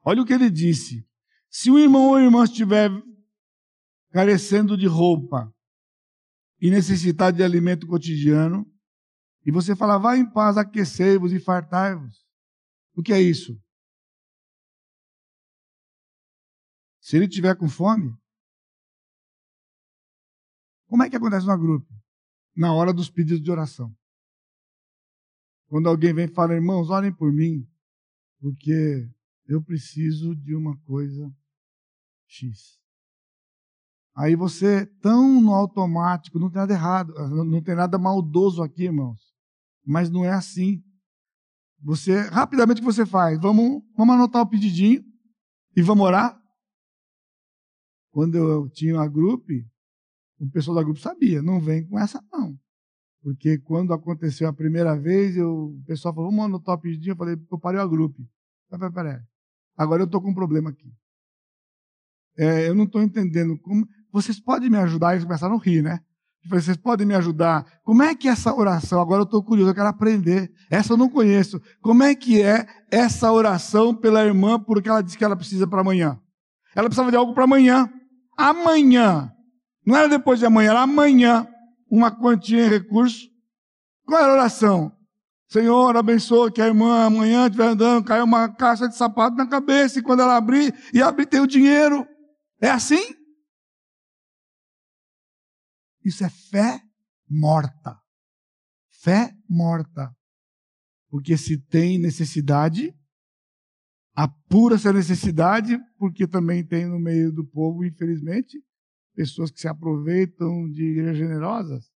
[0.03, 1.07] Olha o que ele disse:
[1.49, 2.91] se o irmão ou irmã estiver
[4.11, 5.51] carecendo de roupa
[6.61, 8.65] e necessitar de alimento cotidiano,
[9.45, 12.25] e você fala, vá em paz, aquecei-vos e fartai-vos.
[12.95, 13.59] O que é isso?
[17.05, 18.17] Se ele tiver com fome,
[20.87, 21.95] como é que acontece no grupo?
[22.55, 23.93] na hora dos pedidos de oração.
[25.67, 27.67] Quando alguém vem e fala, irmãos, orem por mim,
[28.39, 29.07] porque
[29.45, 31.31] eu preciso de uma coisa
[32.27, 32.79] X.
[34.15, 37.13] Aí você, tão no automático, não tem nada errado,
[37.43, 39.35] não tem nada maldoso aqui, irmãos.
[39.85, 40.81] Mas não é assim.
[41.81, 43.39] Você, rapidamente, o que você faz?
[43.39, 45.03] Vamos, vamos anotar o pedidinho
[45.75, 46.41] e vamos orar?
[48.15, 49.51] Quando eu tinha uma grupo,
[50.39, 52.57] o pessoal da grupo sabia, não vem com essa não.
[53.21, 57.11] Porque quando aconteceu a primeira vez, eu, o pessoal falou, vamos no top de dia,
[57.11, 58.25] eu falei, eu parei a grupo.
[58.69, 59.19] Peraí, peraí.
[59.75, 60.89] Agora eu estou com um problema aqui.
[62.37, 63.85] É, eu não estou entendendo como.
[64.13, 65.11] Vocês podem me ajudar?
[65.11, 65.99] Eles começaram a rir, né?
[66.45, 67.65] Eu falei, vocês podem me ajudar?
[67.83, 69.01] Como é que é essa oração?
[69.01, 70.49] Agora eu estou curioso, eu quero aprender.
[70.71, 71.61] Essa eu não conheço.
[71.81, 75.81] Como é que é essa oração pela irmã, porque ela disse que ela precisa para
[75.81, 76.17] amanhã?
[76.73, 77.91] Ela precisava de algo para amanhã.
[78.37, 79.31] Amanhã.
[79.85, 81.47] Não era depois de amanhã, era amanhã,
[81.89, 83.29] uma quantia em recurso.
[84.05, 84.91] Qual era a oração?
[85.47, 89.99] Senhor, abençoa que a irmã amanhã estiver andando, caiu uma caixa de sapato na cabeça,
[89.99, 92.05] e quando ela abrir, e abrir tem o dinheiro.
[92.59, 93.15] É assim?
[96.03, 96.81] Isso é fé
[97.29, 97.99] morta.
[99.01, 100.11] Fé morta.
[101.09, 102.93] Porque se tem necessidade,
[104.15, 108.63] apura essa necessidade, porque também tem no meio do povo, infelizmente,
[109.13, 111.91] pessoas que se aproveitam de igrejas generosas.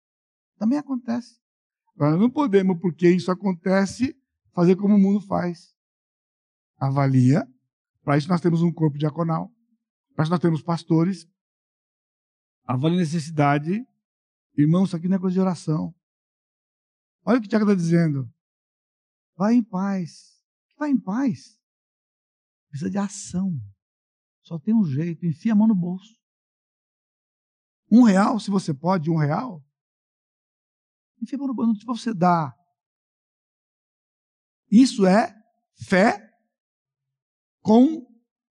[0.58, 1.38] Também acontece.
[1.94, 4.16] Agora, não podemos, porque isso acontece,
[4.54, 5.74] fazer como o mundo faz.
[6.78, 7.46] Avalia.
[8.02, 9.52] Para isso nós temos um corpo diaconal.
[10.14, 11.28] Para isso nós temos pastores.
[12.64, 13.86] Avalia a necessidade.
[14.56, 15.94] Irmãos, isso aqui não é coisa de oração.
[17.24, 18.30] Olha o que o Tiago está dizendo.
[19.36, 20.42] Vai em paz.
[20.78, 21.58] Vai em paz.
[22.76, 23.58] Precisa de ação.
[24.42, 25.24] Só tem um jeito.
[25.24, 26.14] Enfia a mão no bolso.
[27.90, 29.64] Um real, se você pode, um real.
[31.22, 32.54] Enfim, no banco para você dar.
[34.70, 35.34] Isso é
[35.74, 36.30] fé
[37.62, 38.06] com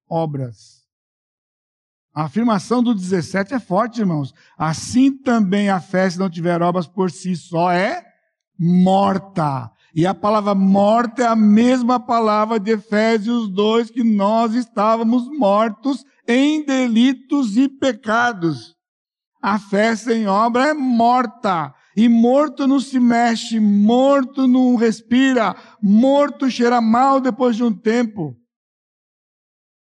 [0.07, 0.89] obras.
[2.11, 4.33] A afirmação do 17 é forte, irmãos.
[4.57, 8.03] Assim também a fé, se não tiver obras por si só, é
[8.57, 9.71] morta.
[9.95, 16.03] E a palavra morta é a mesma palavra de Efésios 2, que nós estávamos mortos
[16.27, 18.75] em delitos e pecados.
[19.41, 21.73] A fé sem obra é morta.
[21.95, 28.35] E morto não se mexe, morto não respira, morto cheira mal depois de um tempo.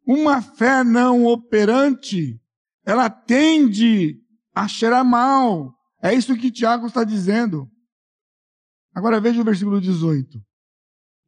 [0.05, 2.37] Uma fé não operante,
[2.85, 4.17] ela tende
[4.53, 5.73] a cheirar mal.
[6.03, 7.69] É isso que Tiago está dizendo.
[8.93, 10.41] Agora veja o versículo 18.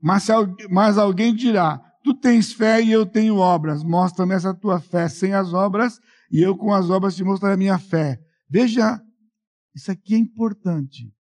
[0.02, 0.28] Mas,
[0.69, 3.84] mas alguém dirá: Tu tens fé e eu tenho obras.
[3.84, 5.99] Mostra-me essa tua fé sem as obras,
[6.30, 8.19] e eu com as obras te mostrarei a minha fé.
[8.49, 9.02] Veja,
[9.73, 11.13] isso aqui é importante.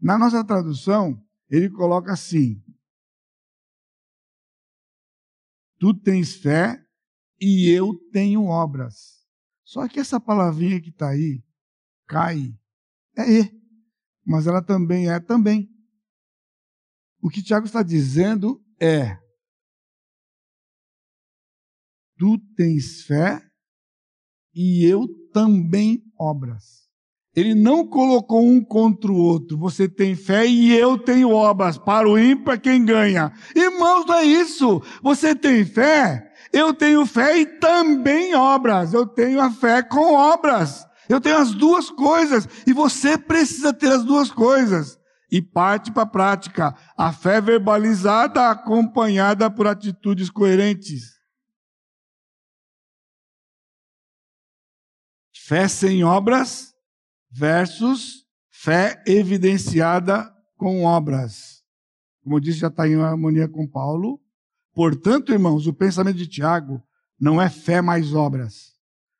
[0.00, 1.20] Na nossa tradução,
[1.50, 2.62] ele coloca assim:
[5.80, 6.80] Tu tens fé
[7.40, 9.24] e eu tenho obras.
[9.64, 11.42] Só que essa palavrinha que está aí,
[12.06, 12.54] cai,
[13.16, 13.60] é e,
[14.24, 15.73] mas ela também é também.
[17.24, 19.16] O que Tiago está dizendo é:
[22.18, 23.40] Tu tens fé
[24.54, 26.84] e eu também obras.
[27.34, 29.56] Ele não colocou um contra o outro.
[29.56, 31.78] Você tem fé e eu tenho obras.
[31.78, 33.32] Para o ímpar, quem ganha?
[33.56, 34.82] Irmãos, não é isso.
[35.02, 38.92] Você tem fé, eu tenho fé e também obras.
[38.92, 40.86] Eu tenho a fé com obras.
[41.08, 45.02] Eu tenho as duas coisas e você precisa ter as duas coisas.
[45.34, 46.76] E parte para a prática.
[46.96, 51.18] A fé verbalizada acompanhada por atitudes coerentes.
[55.34, 56.72] Fé sem obras
[57.28, 61.64] versus fé evidenciada com obras.
[62.22, 64.22] Como eu disse, já está em harmonia com Paulo.
[64.72, 66.80] Portanto, irmãos, o pensamento de Tiago
[67.18, 68.76] não é fé mais obras.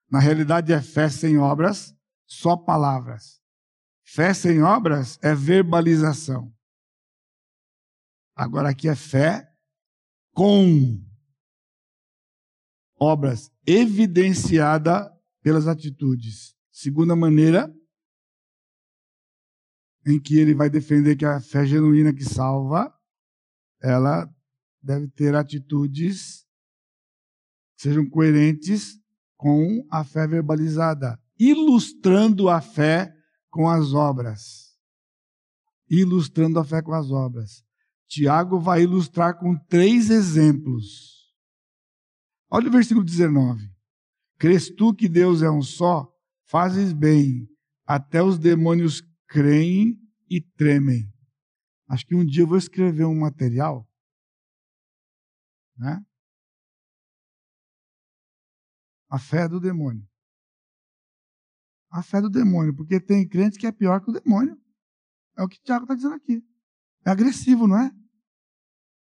[0.08, 1.92] Na realidade, é fé sem obras,
[2.24, 3.42] só palavras.
[4.04, 6.54] Fé sem obras é verbalização.
[8.36, 9.50] Agora aqui é fé
[10.32, 11.02] com
[12.98, 15.10] obras evidenciada
[15.42, 16.54] pelas atitudes.
[16.70, 17.72] Segunda maneira
[20.06, 22.94] em que ele vai defender que a fé genuína que salva,
[23.80, 24.28] ela
[24.82, 26.44] deve ter atitudes
[27.76, 29.00] que sejam coerentes
[29.36, 33.14] com a fé verbalizada, ilustrando a fé
[33.54, 34.76] com as obras.
[35.88, 37.64] Ilustrando a fé com as obras.
[38.08, 41.32] Tiago vai ilustrar com três exemplos.
[42.50, 43.72] Olha o versículo 19.
[44.40, 46.12] Crês tu que Deus é um só?
[46.48, 47.48] Fazes bem.
[47.86, 49.96] Até os demônios creem
[50.28, 51.08] e tremem.
[51.88, 53.88] Acho que um dia eu vou escrever um material,
[55.76, 56.04] né?
[59.08, 60.04] A fé do demônio.
[61.94, 64.58] A fé do demônio, porque tem crente que é pior que o demônio.
[65.38, 66.42] É o que o Tiago está dizendo aqui.
[67.06, 67.92] É agressivo, não é?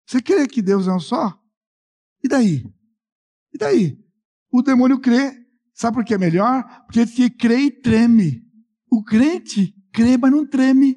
[0.07, 1.39] Você crê que Deus é um só?
[2.25, 2.65] E daí?
[3.53, 4.03] E daí?
[4.51, 5.39] O demônio crê.
[5.75, 6.65] Sabe por que é melhor?
[6.87, 8.43] Porque ele crê e treme.
[8.91, 10.97] O crente crê, mas não treme.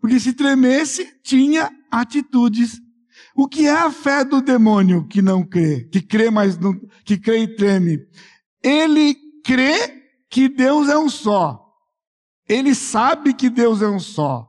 [0.00, 2.80] Porque se tremesse, tinha atitudes.
[3.36, 5.84] O que é a fé do demônio que não crê?
[5.90, 6.72] Que crê, mas não,
[7.04, 7.98] que crê e treme?
[8.62, 10.01] Ele crê
[10.32, 11.62] que Deus é um só.
[12.48, 14.48] Ele sabe que Deus é um só.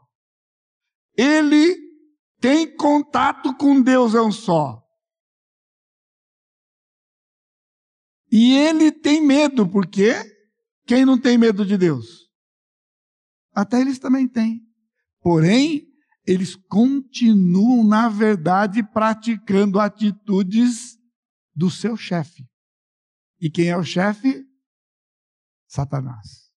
[1.18, 1.76] Ele
[2.40, 4.82] tem contato com Deus é um só.
[8.32, 10.14] E ele tem medo, porque
[10.88, 12.30] quem não tem medo de Deus?
[13.54, 14.62] Até eles também têm.
[15.20, 15.86] Porém,
[16.26, 20.98] eles continuam, na verdade, praticando atitudes
[21.54, 22.44] do seu chefe.
[23.40, 24.44] E quem é o chefe?
[25.74, 26.52] Satanás.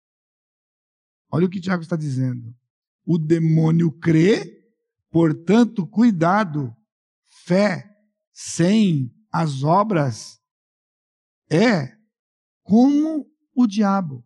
[1.31, 2.55] Olha o que Tiago está dizendo.
[3.03, 4.63] O demônio crê,
[5.11, 6.77] portanto, cuidado.
[7.45, 7.89] Fé
[8.33, 10.39] sem as obras
[11.51, 11.97] é
[12.63, 14.23] como o diabo,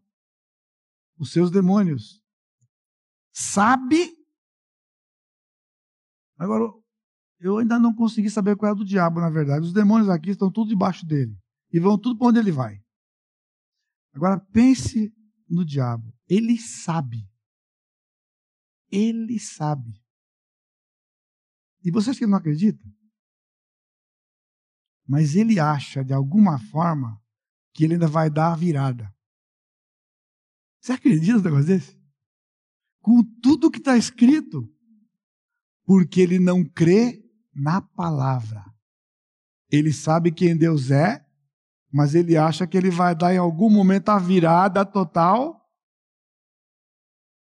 [1.18, 2.20] os seus demônios.
[3.32, 4.16] Sabe.
[6.36, 6.64] Agora,
[7.38, 9.66] eu ainda não consegui saber qual é do diabo, na verdade.
[9.66, 11.38] Os demônios aqui estão tudo debaixo dele.
[11.72, 12.82] E vão tudo para onde ele vai.
[14.13, 15.15] Agora, pense
[15.49, 16.13] no diabo.
[16.29, 17.29] Ele sabe.
[18.91, 20.01] Ele sabe.
[21.85, 22.85] E você acha que não acredita?
[25.07, 27.21] Mas ele acha, de alguma forma,
[27.73, 29.13] que ele ainda vai dar a virada.
[30.81, 32.01] Você acredita num negócio desse?
[33.01, 34.73] Com tudo que está escrito.
[35.85, 38.65] Porque ele não crê na palavra.
[39.71, 41.25] Ele sabe quem Deus é,
[41.93, 45.68] mas ele acha que ele vai dar em algum momento a virada total.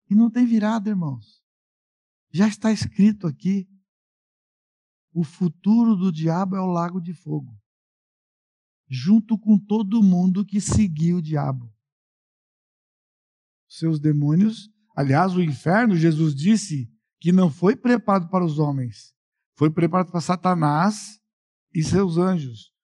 [0.09, 1.41] E não tem virada, irmãos.
[2.31, 3.67] Já está escrito aqui.
[5.13, 7.57] O futuro do diabo é o lago de fogo.
[8.88, 11.73] Junto com todo mundo que seguiu o diabo.
[13.67, 19.15] Seus demônios, aliás, o inferno, Jesus disse que não foi preparado para os homens,
[19.57, 21.19] foi preparado para Satanás
[21.73, 22.74] e seus anjos.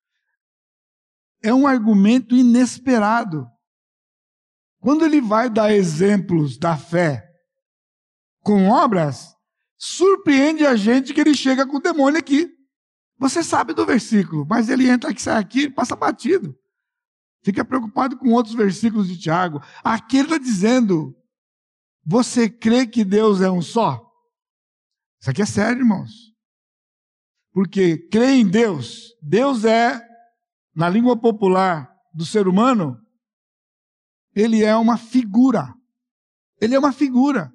[1.43, 3.47] É um argumento inesperado.
[4.79, 7.23] Quando ele vai dar exemplos da fé
[8.41, 9.35] com obras,
[9.77, 12.49] surpreende a gente que ele chega com o demônio aqui.
[13.17, 16.57] Você sabe do versículo, mas ele entra aqui, sai aqui, passa batido.
[17.43, 19.61] Fica preocupado com outros versículos de Tiago.
[19.83, 21.15] Aqui ele está dizendo:
[22.05, 24.01] Você crê que Deus é um só?
[25.19, 26.11] Isso aqui é sério, irmãos.
[27.53, 29.15] Porque crê em Deus.
[29.21, 29.99] Deus é,
[30.75, 32.97] na língua popular do ser humano,
[34.35, 35.73] ele é uma figura.
[36.59, 37.51] Ele é uma figura.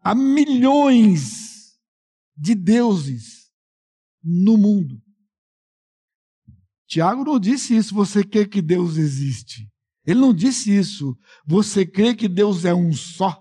[0.00, 1.78] Há milhões
[2.36, 3.50] de deuses
[4.22, 5.00] no mundo.
[6.86, 9.70] Tiago não disse isso, você crê que Deus existe.
[10.06, 13.38] Ele não disse isso, você crê que Deus é um só.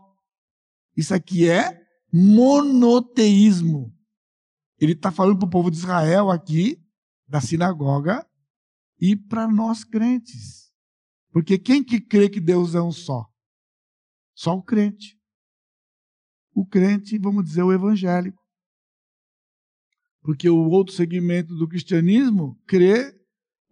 [0.95, 1.80] Isso aqui é
[2.12, 3.93] monoteísmo.
[4.80, 6.78] Ele está falando para o povo de Israel aqui,
[7.28, 8.26] da sinagoga,
[9.00, 10.72] e para nós crentes.
[11.32, 13.26] Porque quem que crê que Deus é um só?
[14.34, 15.18] Só o crente.
[16.54, 18.41] O crente, vamos dizer, o evangélico.
[20.22, 23.16] Porque o outro segmento do cristianismo crê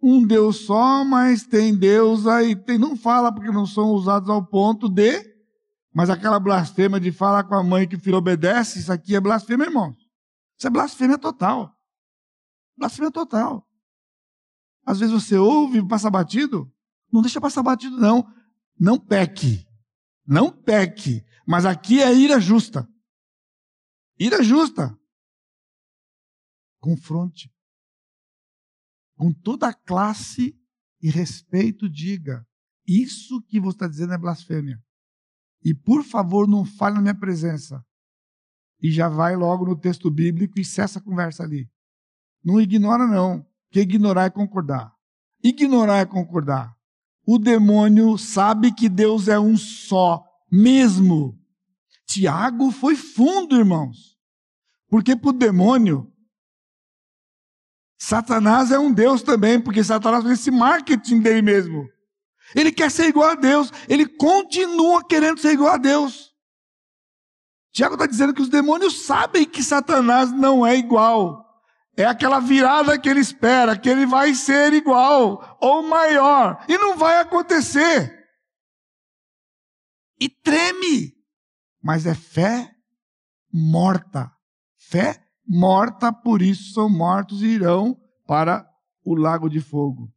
[0.00, 4.46] um Deus só, mas tem Deus aí, tem, não fala porque não são usados ao
[4.46, 5.22] ponto de,
[5.92, 9.20] mas aquela blasfêmia de falar com a mãe que o filho obedece, isso aqui é
[9.20, 9.96] blasfêmia, irmãos.
[10.56, 11.74] Isso é blasfêmia total.
[12.76, 13.65] Blasfêmia total.
[14.86, 16.72] Às vezes você ouve e passa batido.
[17.12, 18.24] Não deixa passar batido, não.
[18.78, 19.66] Não peque.
[20.24, 21.24] Não peque.
[21.44, 22.88] Mas aqui é ira justa.
[24.16, 24.96] Ira justa.
[26.78, 27.52] Confronte.
[29.16, 30.56] Com toda a classe
[31.02, 32.46] e respeito, diga:
[32.86, 34.80] Isso que você está dizendo é blasfêmia.
[35.64, 37.84] E por favor, não fale na minha presença.
[38.80, 41.68] E já vai logo no texto bíblico e cessa a conversa ali.
[42.44, 43.44] Não ignora, não.
[43.70, 44.92] Que ignorar é concordar.
[45.42, 46.74] Ignorar é concordar.
[47.26, 51.38] O demônio sabe que Deus é um só, mesmo.
[52.06, 54.16] Tiago foi fundo, irmãos.
[54.88, 56.12] Porque para o demônio,
[57.98, 61.88] Satanás é um Deus também, porque Satanás faz esse marketing dele mesmo.
[62.54, 66.32] Ele quer ser igual a Deus, ele continua querendo ser igual a Deus.
[67.72, 71.45] Tiago está dizendo que os demônios sabem que Satanás não é igual.
[71.96, 76.96] É aquela virada que ele espera, que ele vai ser igual ou maior, e não
[76.96, 78.14] vai acontecer.
[80.20, 81.14] E treme,
[81.82, 82.70] mas é fé
[83.52, 84.30] morta.
[84.78, 88.66] Fé morta, por isso são mortos e irão para
[89.04, 90.12] o lago de fogo.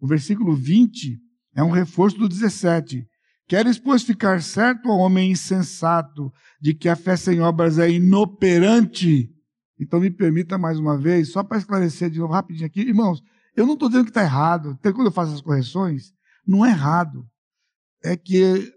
[0.00, 1.18] O versículo 20
[1.54, 3.06] é um reforço do 17.
[3.46, 6.30] Queres, pois, ficar certo, homem insensato,
[6.60, 9.30] de que a fé sem obras é inoperante?
[9.78, 13.22] Então me permita mais uma vez, só para esclarecer de novo rapidinho aqui, irmãos,
[13.54, 14.70] eu não estou dizendo que está errado.
[14.70, 16.12] Até quando eu faço as correções,
[16.46, 17.28] não é errado.
[18.02, 18.72] É que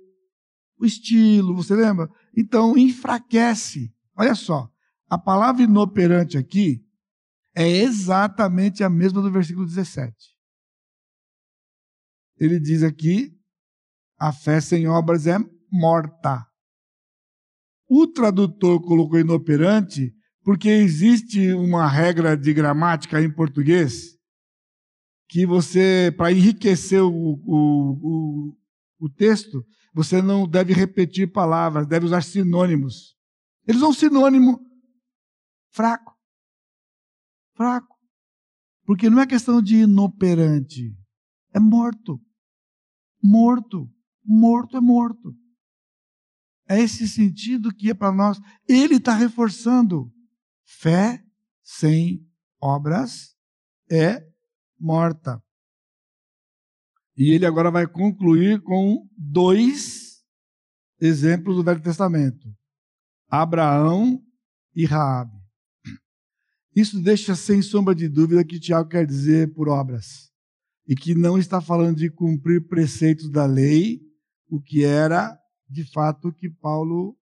[0.78, 2.10] o estilo, você lembra?
[2.36, 3.94] Então enfraquece.
[4.16, 4.70] Olha só,
[5.10, 6.84] a palavra inoperante aqui
[7.56, 10.16] é exatamente a mesma do versículo 17.
[12.38, 13.32] Ele diz aqui:
[14.20, 15.38] a fé sem obras é
[15.72, 16.48] morta.
[17.88, 24.18] O tradutor colocou inoperante porque existe uma regra de gramática em português
[25.30, 28.58] que você, para enriquecer o, o, o,
[29.00, 33.16] o texto, você não deve repetir palavras, deve usar sinônimos.
[33.66, 34.60] Eles usam sinônimo
[35.72, 36.14] fraco.
[37.56, 37.96] Fraco.
[38.86, 40.94] Porque não é questão de inoperante.
[41.54, 42.20] É morto.
[43.24, 43.90] Morto.
[44.26, 45.34] Morto é morto.
[46.68, 48.40] É esse sentido que é para nós.
[48.68, 50.12] Ele está reforçando.
[50.80, 51.24] Fé
[51.62, 52.28] sem
[52.60, 53.36] obras
[53.90, 54.26] é
[54.80, 55.44] morta.
[57.16, 60.24] E ele agora vai concluir com dois
[61.00, 62.48] exemplos do Velho Testamento:
[63.30, 64.24] Abraão
[64.74, 65.38] e Raabe.
[66.76, 70.32] Isso deixa sem sombra de dúvida que Tiago quer dizer por obras.
[70.88, 74.02] E que não está falando de cumprir preceitos da lei,
[74.48, 75.38] o que era,
[75.70, 77.16] de fato, o que Paulo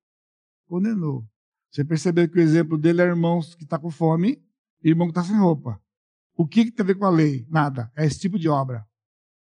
[0.66, 1.28] condenou.
[1.72, 4.41] Você percebeu que o exemplo dele é irmão que está com fome
[4.84, 5.82] e irmão que está sem roupa.
[6.36, 7.45] O que, que tem a ver com a lei?
[7.49, 7.91] Nada.
[7.95, 8.88] É esse tipo de obra.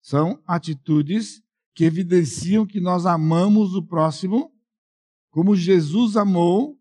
[0.02, 1.42] São atitudes
[1.74, 4.54] que evidenciam que nós amamos o próximo
[5.34, 6.80] como Jesus amou,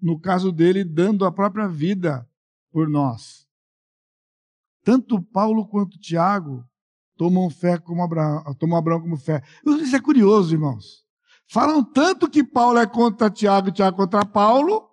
[0.00, 2.28] no caso dele, dando a própria vida
[2.70, 3.48] por nós.
[4.84, 6.64] Tanto Paulo quanto Tiago
[7.16, 9.42] tomam fé como Abraão, tomam Abraão como fé.
[9.66, 11.01] Isso é curioso, irmãos.
[11.52, 14.88] Falam tanto que Paulo é contra Tiago e Tiago contra Paulo,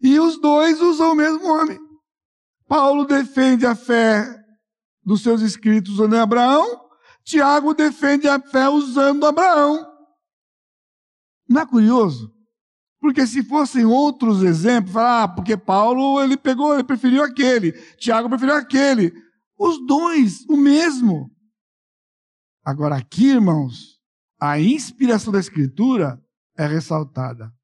[0.00, 1.78] e os dois usam o mesmo homem.
[2.66, 4.26] Paulo defende a fé
[5.04, 6.90] dos seus escritos usando Abraão,
[7.22, 9.86] Tiago defende a fé usando Abraão.
[11.48, 12.34] Não é curioso?
[13.00, 18.28] Porque se fossem outros exemplos, falar, ah, porque Paulo ele pegou, ele preferiu aquele, Tiago
[18.28, 19.12] preferiu aquele.
[19.56, 21.30] Os dois, o mesmo.
[22.64, 23.91] Agora aqui, irmãos,
[24.42, 26.20] a inspiração da Escritura
[26.58, 27.54] é ressaltada.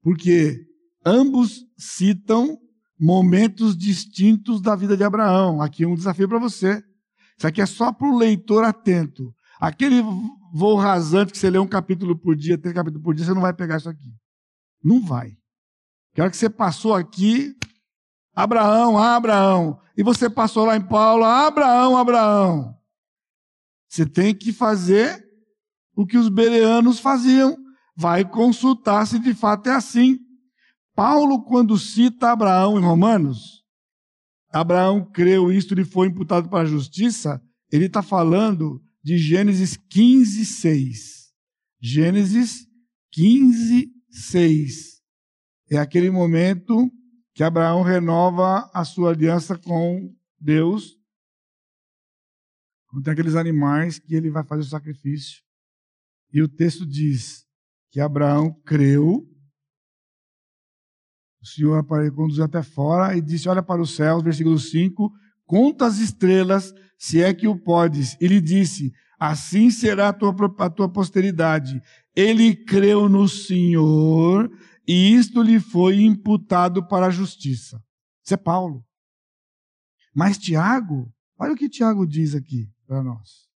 [0.00, 0.66] Porque
[1.04, 2.58] ambos citam
[2.98, 5.60] momentos distintos da vida de Abraão.
[5.60, 6.82] Aqui é um desafio para você.
[7.36, 9.34] Isso aqui é só para o leitor atento.
[9.60, 10.00] Aquele
[10.54, 13.42] voo rasante que você lê um capítulo por dia, três capítulos por dia, você não
[13.42, 14.10] vai pegar isso aqui.
[14.82, 15.36] Não vai.
[16.14, 17.54] Que hora que você passou aqui,
[18.34, 22.74] Abraão, Abraão, e você passou lá em Paulo, Abraão, Abraão.
[23.86, 25.23] Você tem que fazer
[25.96, 27.56] o que os bereanos faziam.
[27.96, 30.18] Vai consultar se de fato é assim.
[30.94, 33.64] Paulo, quando cita Abraão em Romanos,
[34.52, 37.42] Abraão creu isto e foi imputado para a justiça,
[37.72, 41.32] ele está falando de Gênesis 15, 6.
[41.80, 42.66] Gênesis
[43.10, 45.02] 15, 6.
[45.70, 46.90] É aquele momento
[47.34, 50.96] que Abraão renova a sua aliança com Deus.
[53.02, 55.42] Tem aqueles animais que ele vai fazer o sacrifício.
[56.34, 57.46] E o texto diz
[57.92, 59.24] que Abraão creu.
[61.40, 65.12] O Senhor conduziu até fora e disse: Olha para os céus, versículo 5
[65.46, 68.16] conta as estrelas, se é que o podes.
[68.20, 71.80] Ele disse: Assim será a tua, a tua posteridade.
[72.16, 74.50] Ele creu no Senhor
[74.88, 77.80] e isto lhe foi imputado para a justiça.
[78.24, 78.84] Isso é Paulo.
[80.12, 83.53] Mas Tiago, olha o que Tiago diz aqui para nós.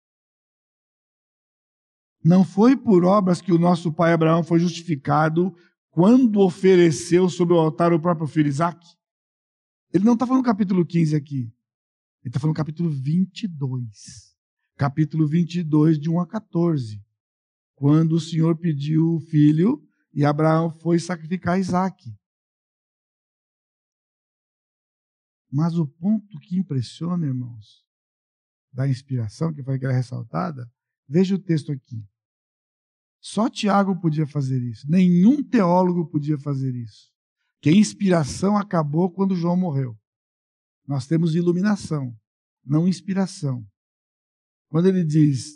[2.24, 5.54] Não foi por obras que o nosso pai Abraão foi justificado
[5.90, 8.82] quando ofereceu sobre o altar o próprio filho Isaac?
[9.92, 11.42] Ele não está falando capítulo 15 aqui.
[12.22, 14.34] Ele está falando capítulo 22.
[14.76, 17.04] Capítulo 22, de 1 a 14.
[17.74, 22.10] Quando o Senhor pediu o filho e Abraão foi sacrificar Isaac.
[25.52, 27.84] Mas o ponto que impressiona, irmãos,
[28.72, 30.68] da inspiração, que foi era ressaltada,
[31.06, 32.02] veja o texto aqui.
[33.24, 34.86] Só Tiago podia fazer isso.
[34.86, 37.10] Nenhum teólogo podia fazer isso.
[37.62, 39.96] Que a inspiração acabou quando João morreu.
[40.86, 42.14] Nós temos iluminação,
[42.62, 43.64] não inspiração.
[44.68, 45.54] Quando ele diz,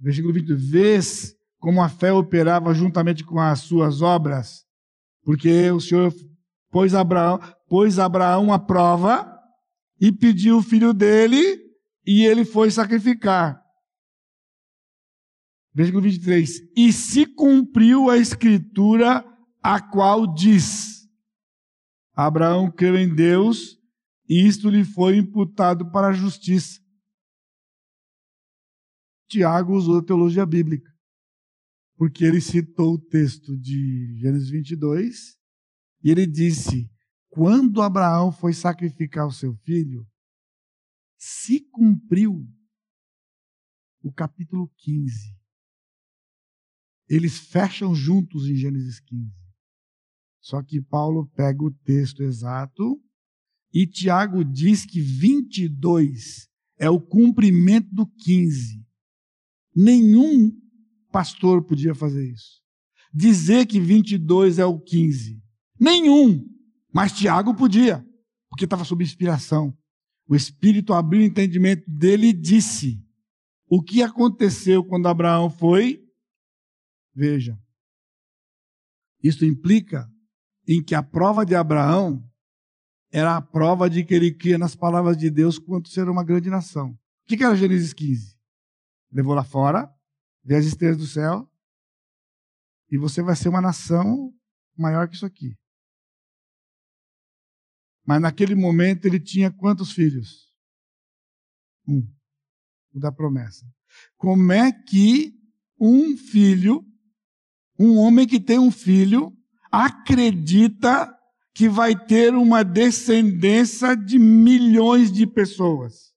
[0.00, 4.64] versículo 20, vês como a fé operava juntamente com as suas obras,
[5.22, 6.12] porque o Senhor
[6.72, 7.38] pôs Abraão,
[7.68, 9.32] pôs Abraão à prova
[10.00, 11.60] e pediu o filho dele
[12.04, 13.65] e ele foi sacrificar.
[15.76, 16.72] Versículo 23.
[16.74, 19.22] E se cumpriu a escritura
[19.62, 21.06] a qual diz:
[22.14, 23.78] Abraão creu em Deus
[24.26, 26.80] e isto lhe foi imputado para a justiça.
[29.28, 30.90] Tiago usou a teologia bíblica,
[31.94, 35.36] porque ele citou o texto de Gênesis 22
[36.02, 36.90] e ele disse:
[37.28, 40.08] quando Abraão foi sacrificar o seu filho,
[41.18, 42.48] se cumpriu
[44.02, 45.36] o capítulo 15.
[47.08, 49.32] Eles fecham juntos em Gênesis 15.
[50.40, 53.00] Só que Paulo pega o texto exato
[53.72, 56.48] e Tiago diz que 22
[56.78, 58.84] é o cumprimento do 15.
[59.74, 60.52] Nenhum
[61.10, 62.62] pastor podia fazer isso.
[63.12, 65.42] Dizer que 22 é o 15.
[65.80, 66.46] Nenhum.
[66.92, 68.06] Mas Tiago podia,
[68.48, 69.76] porque estava sob inspiração.
[70.28, 73.02] O Espírito abriu o entendimento dele e disse:
[73.68, 76.05] O que aconteceu quando Abraão foi?
[77.16, 77.58] Veja.
[79.22, 80.06] Isso implica
[80.68, 82.22] em que a prova de Abraão
[83.10, 86.50] era a prova de que ele cria nas palavras de Deus quanto ser uma grande
[86.50, 86.90] nação.
[86.90, 88.36] O que era Gênesis 15?
[89.10, 89.90] Levou lá fora,
[90.44, 91.50] vê as estrelas do céu,
[92.90, 94.34] e você vai ser uma nação
[94.76, 95.56] maior que isso aqui.
[98.04, 100.52] Mas naquele momento ele tinha quantos filhos?
[101.88, 102.06] Um.
[102.92, 103.66] O da promessa.
[104.16, 105.34] Como é que
[105.80, 106.84] um filho,
[107.78, 109.32] um homem que tem um filho,
[109.70, 111.12] acredita
[111.54, 116.12] que vai ter uma descendência de milhões de pessoas.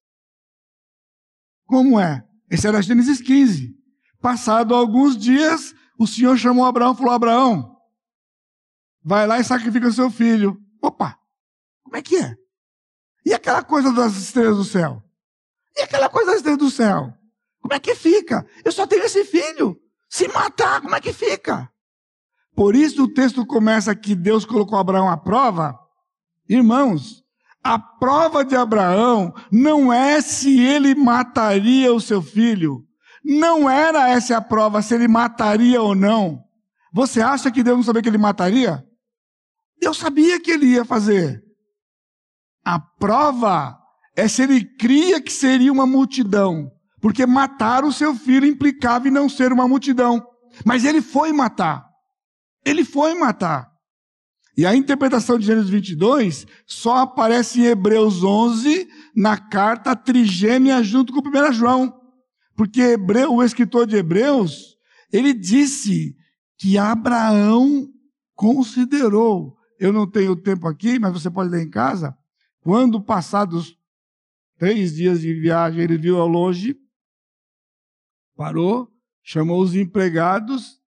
[1.65, 2.27] Como é?
[2.49, 3.75] Esse era Gênesis 15.
[4.21, 7.77] Passado alguns dias, o Senhor chamou Abraão e falou: Abraão,
[9.03, 10.59] vai lá e sacrifica seu filho.
[10.81, 11.17] Opa,
[11.83, 12.35] como é que é?
[13.25, 15.03] E aquela coisa das estrelas do céu?
[15.77, 17.13] E aquela coisa das estrelas do céu?
[17.61, 18.45] Como é que fica?
[18.65, 19.79] Eu só tenho esse filho.
[20.09, 21.69] Se matar, como é que fica?
[22.55, 25.79] Por isso o texto começa que Deus colocou Abraão à prova.
[26.47, 27.23] Irmãos,
[27.63, 32.83] a prova de Abraão não é se ele mataria o seu filho.
[33.23, 36.43] Não era essa a prova, se ele mataria ou não.
[36.91, 38.83] Você acha que Deus não sabia que ele mataria?
[39.79, 41.43] Deus sabia que ele ia fazer.
[42.65, 43.77] A prova
[44.15, 46.71] é se ele cria que seria uma multidão.
[47.01, 50.25] Porque matar o seu filho implicava em não ser uma multidão.
[50.65, 51.85] Mas ele foi matar.
[52.65, 53.69] Ele foi matar.
[54.57, 61.13] E a interpretação de Gênesis 22 só aparece em Hebreus 11, na carta trigêmea junto
[61.13, 61.97] com 1 João.
[62.57, 64.75] Porque Hebreu, o escritor de Hebreus,
[65.13, 66.13] ele disse
[66.57, 67.87] que Abraão
[68.35, 72.13] considerou, eu não tenho tempo aqui, mas você pode ler em casa,
[72.59, 73.77] quando passados
[74.57, 76.75] três dias de viagem, ele viu ao longe,
[78.39, 78.89] parou,
[79.21, 80.79] chamou os empregados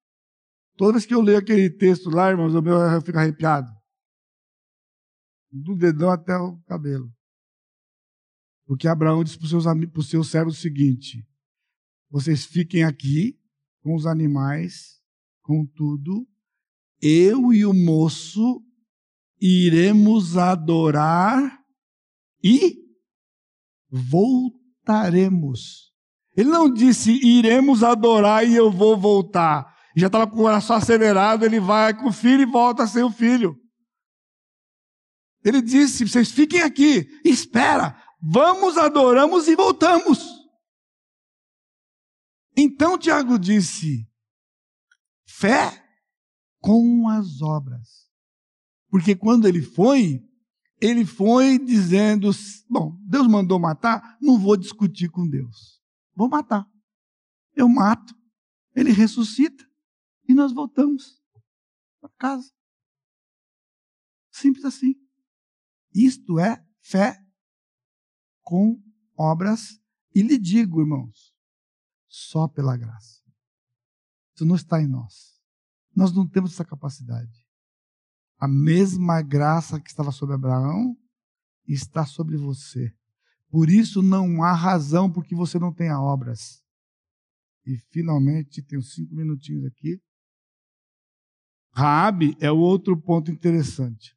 [0.77, 3.71] Toda vez que eu leio aquele texto lá, irmãos, eu, eu fico arrepiado.
[5.51, 7.13] Do dedão até o cabelo.
[8.67, 9.65] Porque Abraão disse para os seus,
[10.09, 11.25] seus servos o seguinte:
[12.11, 13.39] vocês fiquem aqui
[13.81, 15.01] com os animais,
[15.43, 16.27] com tudo.
[17.01, 18.65] Eu e o moço
[19.41, 21.61] iremos adorar
[22.43, 22.77] e
[23.91, 24.53] voltaremos.
[26.37, 29.73] Ele não disse iremos adorar e eu vou voltar.
[29.97, 33.11] Já estava com o coração acelerado, ele vai com o filho e volta sem o
[33.11, 33.57] filho.
[35.45, 40.19] Ele disse: vocês fiquem aqui, espera, vamos, adoramos e voltamos.
[42.57, 44.09] Então Tiago disse:
[45.27, 45.85] fé
[46.61, 48.03] com as obras.
[48.89, 50.23] Porque quando ele foi,
[50.81, 52.31] ele foi dizendo:
[52.71, 55.82] bom, Deus mandou matar, não vou discutir com Deus.
[56.15, 56.71] Vou matar.
[57.55, 58.15] Eu mato,
[58.75, 59.69] ele ressuscita
[60.29, 61.23] e nós voltamos
[62.01, 62.53] para casa.
[64.31, 64.95] Simples assim.
[65.95, 67.23] Isto é fé
[68.43, 68.83] com
[69.17, 69.81] obras.
[70.15, 71.35] E lhe digo, irmãos,
[72.07, 73.23] só pela graça.
[74.35, 75.41] Isso não está em nós.
[75.95, 77.47] Nós não temos essa capacidade.
[78.39, 80.97] A mesma graça que estava sobre Abraão
[81.67, 82.95] está sobre você.
[83.53, 86.65] Por isso não há razão porque você não tenha obras.
[87.67, 90.01] E finalmente, tenho cinco minutinhos aqui.
[91.75, 94.17] Raabe é o outro ponto interessante.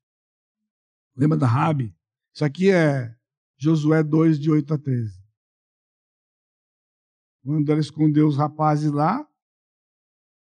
[1.13, 1.93] Lembra da Raabe?
[2.33, 3.13] Isso aqui é
[3.57, 5.21] Josué 2, de 8 a 13.
[7.43, 9.29] Quando ela escondeu os rapazes lá,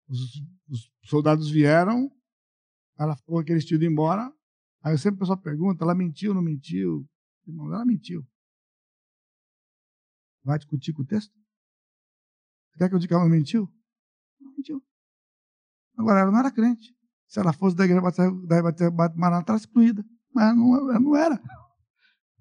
[0.08, 2.12] os, os soldados vieram,
[2.98, 4.34] ela ficou aquele estilo embora.
[4.82, 7.08] Aí sempre o pessoal pergunta: ela mentiu ou não mentiu?
[7.48, 8.28] Ela mentiu.
[10.44, 11.34] Vai discutir com o texto?
[12.72, 13.70] Você quer que eu diga que ela mentiu?
[14.40, 14.84] Não mentiu.
[15.98, 16.96] Agora, ela não era crente.
[17.28, 20.04] Se ela fosse da igreja da Maranata, ela excluída.
[20.34, 21.40] Mas não, ela não era.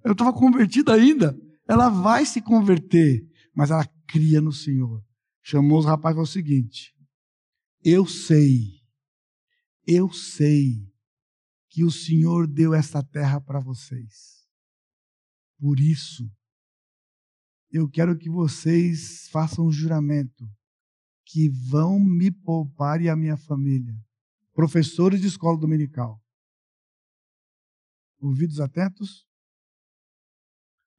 [0.04, 1.38] Eu estava convertida ainda.
[1.66, 5.04] Ela vai se converter, mas ela cria no Senhor.
[5.42, 6.94] Chamou os rapazes e falou o seguinte:
[7.84, 8.80] Eu sei,
[9.86, 10.88] eu sei
[11.68, 14.46] que o Senhor deu essa terra para vocês.
[15.58, 16.30] Por isso,
[17.70, 20.48] eu quero que vocês façam um juramento
[21.24, 23.94] que vão me poupar e a minha família
[24.58, 26.20] professores de escola dominical.
[28.18, 29.24] Ouvidos atentos?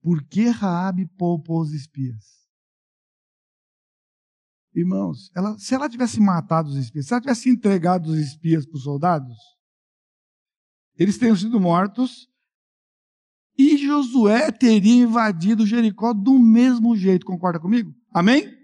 [0.02, 2.48] Por que Raabe poupou os espias?
[4.74, 8.78] Irmãos, ela, se ela tivesse matado os espias, se ela tivesse entregado os espias para
[8.78, 9.38] os soldados,
[10.96, 12.29] eles teriam sido mortos
[13.60, 17.26] e Josué teria invadido Jericó do mesmo jeito.
[17.26, 17.94] Concorda comigo?
[18.14, 18.58] Amém?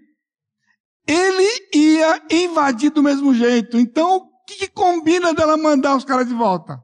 [1.06, 3.78] Ele ia invadir do mesmo jeito.
[3.78, 6.82] Então, que, que combina dela mandar os caras de volta?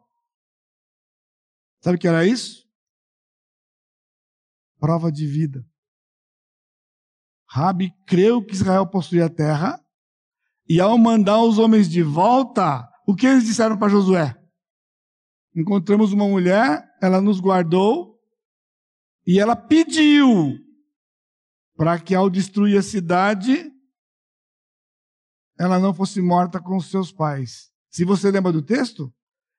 [1.81, 2.67] Sabe o que era isso?
[4.79, 5.65] Prova de vida.
[7.49, 9.81] Rabi creu que Israel possuía a terra,
[10.69, 14.35] e ao mandar os homens de volta, o que eles disseram para Josué?
[15.55, 18.17] Encontramos uma mulher, ela nos guardou,
[19.27, 20.57] e ela pediu
[21.77, 23.73] para que ao destruir a cidade,
[25.59, 27.73] ela não fosse morta com seus pais.
[27.91, 29.13] Se você lembra do texto,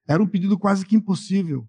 [0.08, 1.68] era um pedido quase que impossível.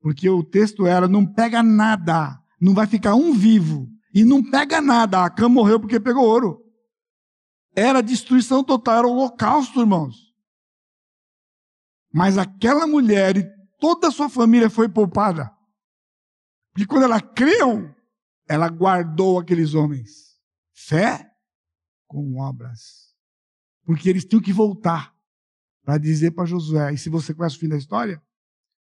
[0.00, 3.88] Porque o texto era: não pega nada, não vai ficar um vivo.
[4.14, 5.24] E não pega nada.
[5.24, 6.62] A cama morreu porque pegou ouro.
[7.74, 10.32] Era destruição total, era o holocausto, irmãos.
[12.12, 15.50] Mas aquela mulher e toda a sua família foi poupada.
[16.72, 17.92] Porque quando ela creu,
[18.48, 20.38] ela guardou aqueles homens.
[20.72, 21.28] Fé
[22.06, 23.02] com obras
[23.84, 25.14] porque eles tinham que voltar
[25.84, 26.92] para dizer para Josué.
[26.94, 28.22] E se você conhece o fim da história,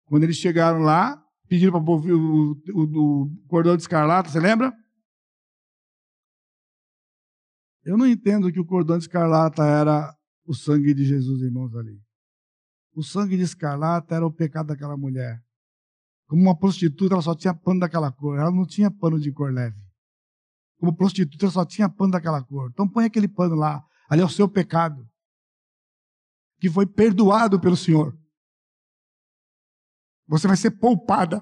[0.06, 4.74] quando eles chegaram lá, pediram para o, o, o, o cordão de escarlata, você lembra?
[7.84, 10.14] Eu não entendo que o cordão de escarlata era
[10.46, 12.00] o sangue de Jesus, irmãos, ali.
[13.00, 15.42] O sangue de escarlata era o pecado daquela mulher.
[16.28, 18.38] Como uma prostituta, ela só tinha pano daquela cor.
[18.38, 19.82] Ela não tinha pano de cor leve.
[20.78, 22.70] Como prostituta, ela só tinha pano daquela cor.
[22.70, 23.82] Então põe aquele pano lá.
[24.10, 25.10] Ali é o seu pecado,
[26.60, 28.20] que foi perdoado pelo Senhor.
[30.28, 31.42] Você vai ser poupada.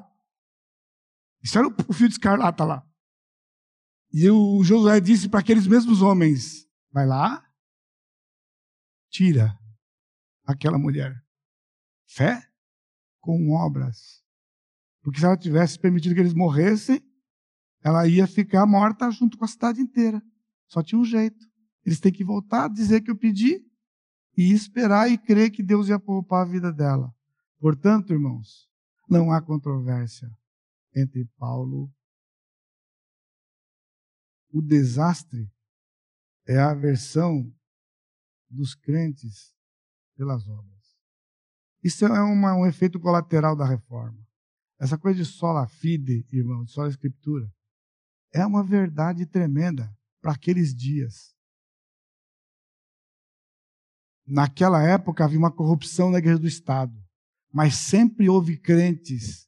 [1.41, 2.87] Isso era o fio de escarlata lá.
[4.13, 7.43] E o Josué disse para aqueles mesmos homens: vai lá,
[9.09, 9.57] tira
[10.45, 11.26] aquela mulher.
[12.07, 12.41] Fé
[13.19, 14.23] com obras.
[15.01, 17.01] Porque se ela tivesse permitido que eles morressem,
[17.83, 20.21] ela ia ficar morta junto com a cidade inteira.
[20.67, 21.45] Só tinha um jeito.
[21.85, 23.65] Eles têm que voltar, dizer que eu pedi
[24.35, 27.13] e esperar e crer que Deus ia poupar a vida dela.
[27.59, 28.69] Portanto, irmãos,
[29.09, 30.29] não há controvérsia
[30.95, 31.91] entre Paulo.
[34.51, 35.51] O desastre
[36.45, 37.53] é a aversão
[38.49, 39.53] dos crentes
[40.15, 40.76] pelas obras.
[41.83, 44.17] Isso é uma, um efeito colateral da reforma.
[44.79, 47.51] Essa coisa de sola fide, irmão, de sola escritura,
[48.33, 51.35] é uma verdade tremenda para aqueles dias.
[54.25, 56.93] Naquela época havia uma corrupção na igreja do Estado,
[57.51, 59.47] mas sempre houve crentes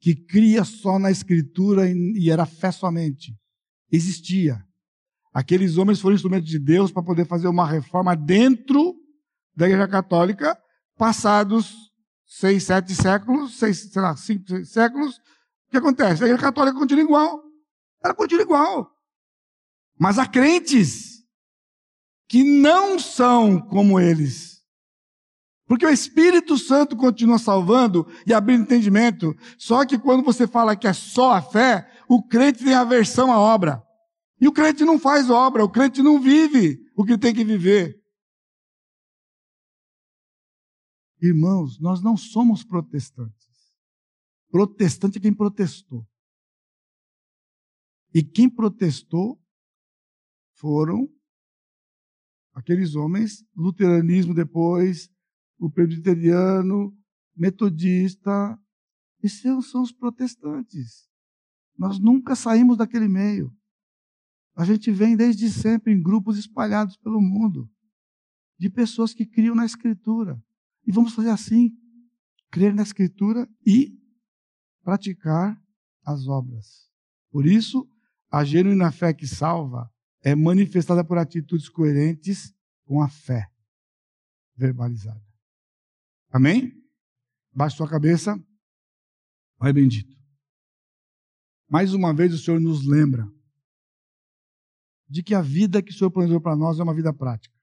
[0.00, 3.36] que cria só na escritura e era fé somente.
[3.90, 4.62] Existia.
[5.32, 8.94] Aqueles homens foram instrumentos de Deus para poder fazer uma reforma dentro
[9.56, 10.56] da igreja católica,
[10.98, 11.92] passados
[12.26, 16.22] seis, sete séculos, seis, sei lá, cinco seis séculos, o que acontece?
[16.22, 17.42] A igreja católica continua igual.
[18.04, 18.90] Ela continua igual.
[19.98, 21.24] Mas há crentes
[22.28, 24.62] que não são como eles.
[25.66, 29.36] Porque o Espírito Santo continua salvando e abrindo entendimento.
[29.58, 33.38] Só que quando você fala que é só a fé, o crente tem aversão à
[33.38, 33.82] obra.
[34.40, 37.97] E o crente não faz obra, o crente não vive o que tem que viver.
[41.20, 43.74] Irmãos, nós não somos protestantes.
[44.50, 46.06] Protestante é quem protestou.
[48.14, 49.40] E quem protestou
[50.54, 51.08] foram
[52.52, 55.10] aqueles homens, luteranismo depois,
[55.58, 56.96] o presbiteriano,
[57.36, 58.58] metodista,
[59.22, 61.08] esses são os protestantes.
[61.76, 63.54] Nós nunca saímos daquele meio.
[64.56, 67.70] A gente vem desde sempre em grupos espalhados pelo mundo,
[68.58, 70.42] de pessoas que criam na Escritura.
[70.88, 71.70] E vamos fazer assim:
[72.50, 73.94] crer na Escritura e
[74.82, 75.62] praticar
[76.02, 76.90] as obras.
[77.30, 77.86] Por isso,
[78.30, 82.54] a genuína fé que salva é manifestada por atitudes coerentes
[82.86, 83.46] com a fé
[84.56, 85.22] verbalizada.
[86.30, 86.72] Amém?
[87.52, 88.42] Baixe sua cabeça.
[89.58, 90.16] Pai bendito.
[91.68, 93.30] Mais uma vez o Senhor nos lembra
[95.06, 97.54] de que a vida que o Senhor planejou para nós é uma vida prática.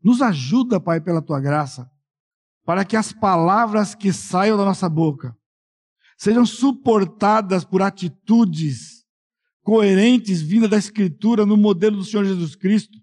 [0.00, 1.90] Nos ajuda, Pai, pela tua graça,
[2.66, 5.34] para que as palavras que saiam da nossa boca
[6.18, 9.06] sejam suportadas por atitudes
[9.62, 12.98] coerentes vindas da Escritura no modelo do Senhor Jesus Cristo,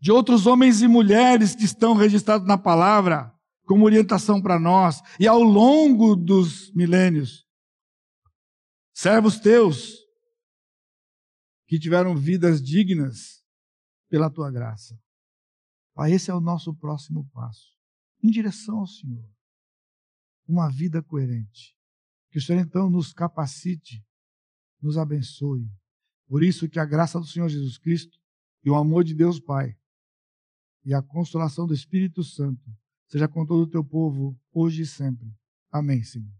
[0.00, 3.32] de outros homens e mulheres que estão registrados na palavra
[3.64, 7.46] como orientação para nós e ao longo dos milênios.
[8.92, 9.96] Servos teus
[11.66, 13.42] que tiveram vidas dignas
[14.08, 14.98] pela tua graça.
[15.94, 17.79] Pai, esse é o nosso próximo passo,
[18.22, 19.28] em direção ao Senhor.
[20.46, 21.76] Uma vida coerente.
[22.30, 24.04] Que o Senhor então nos capacite
[24.80, 25.70] nos abençoe.
[26.26, 28.18] Por isso que a graça do Senhor Jesus Cristo
[28.64, 29.76] e o amor de Deus Pai
[30.84, 32.64] e a consolação do Espírito Santo
[33.08, 35.28] seja com todo o teu povo hoje e sempre.
[35.70, 36.39] Amém, Senhor.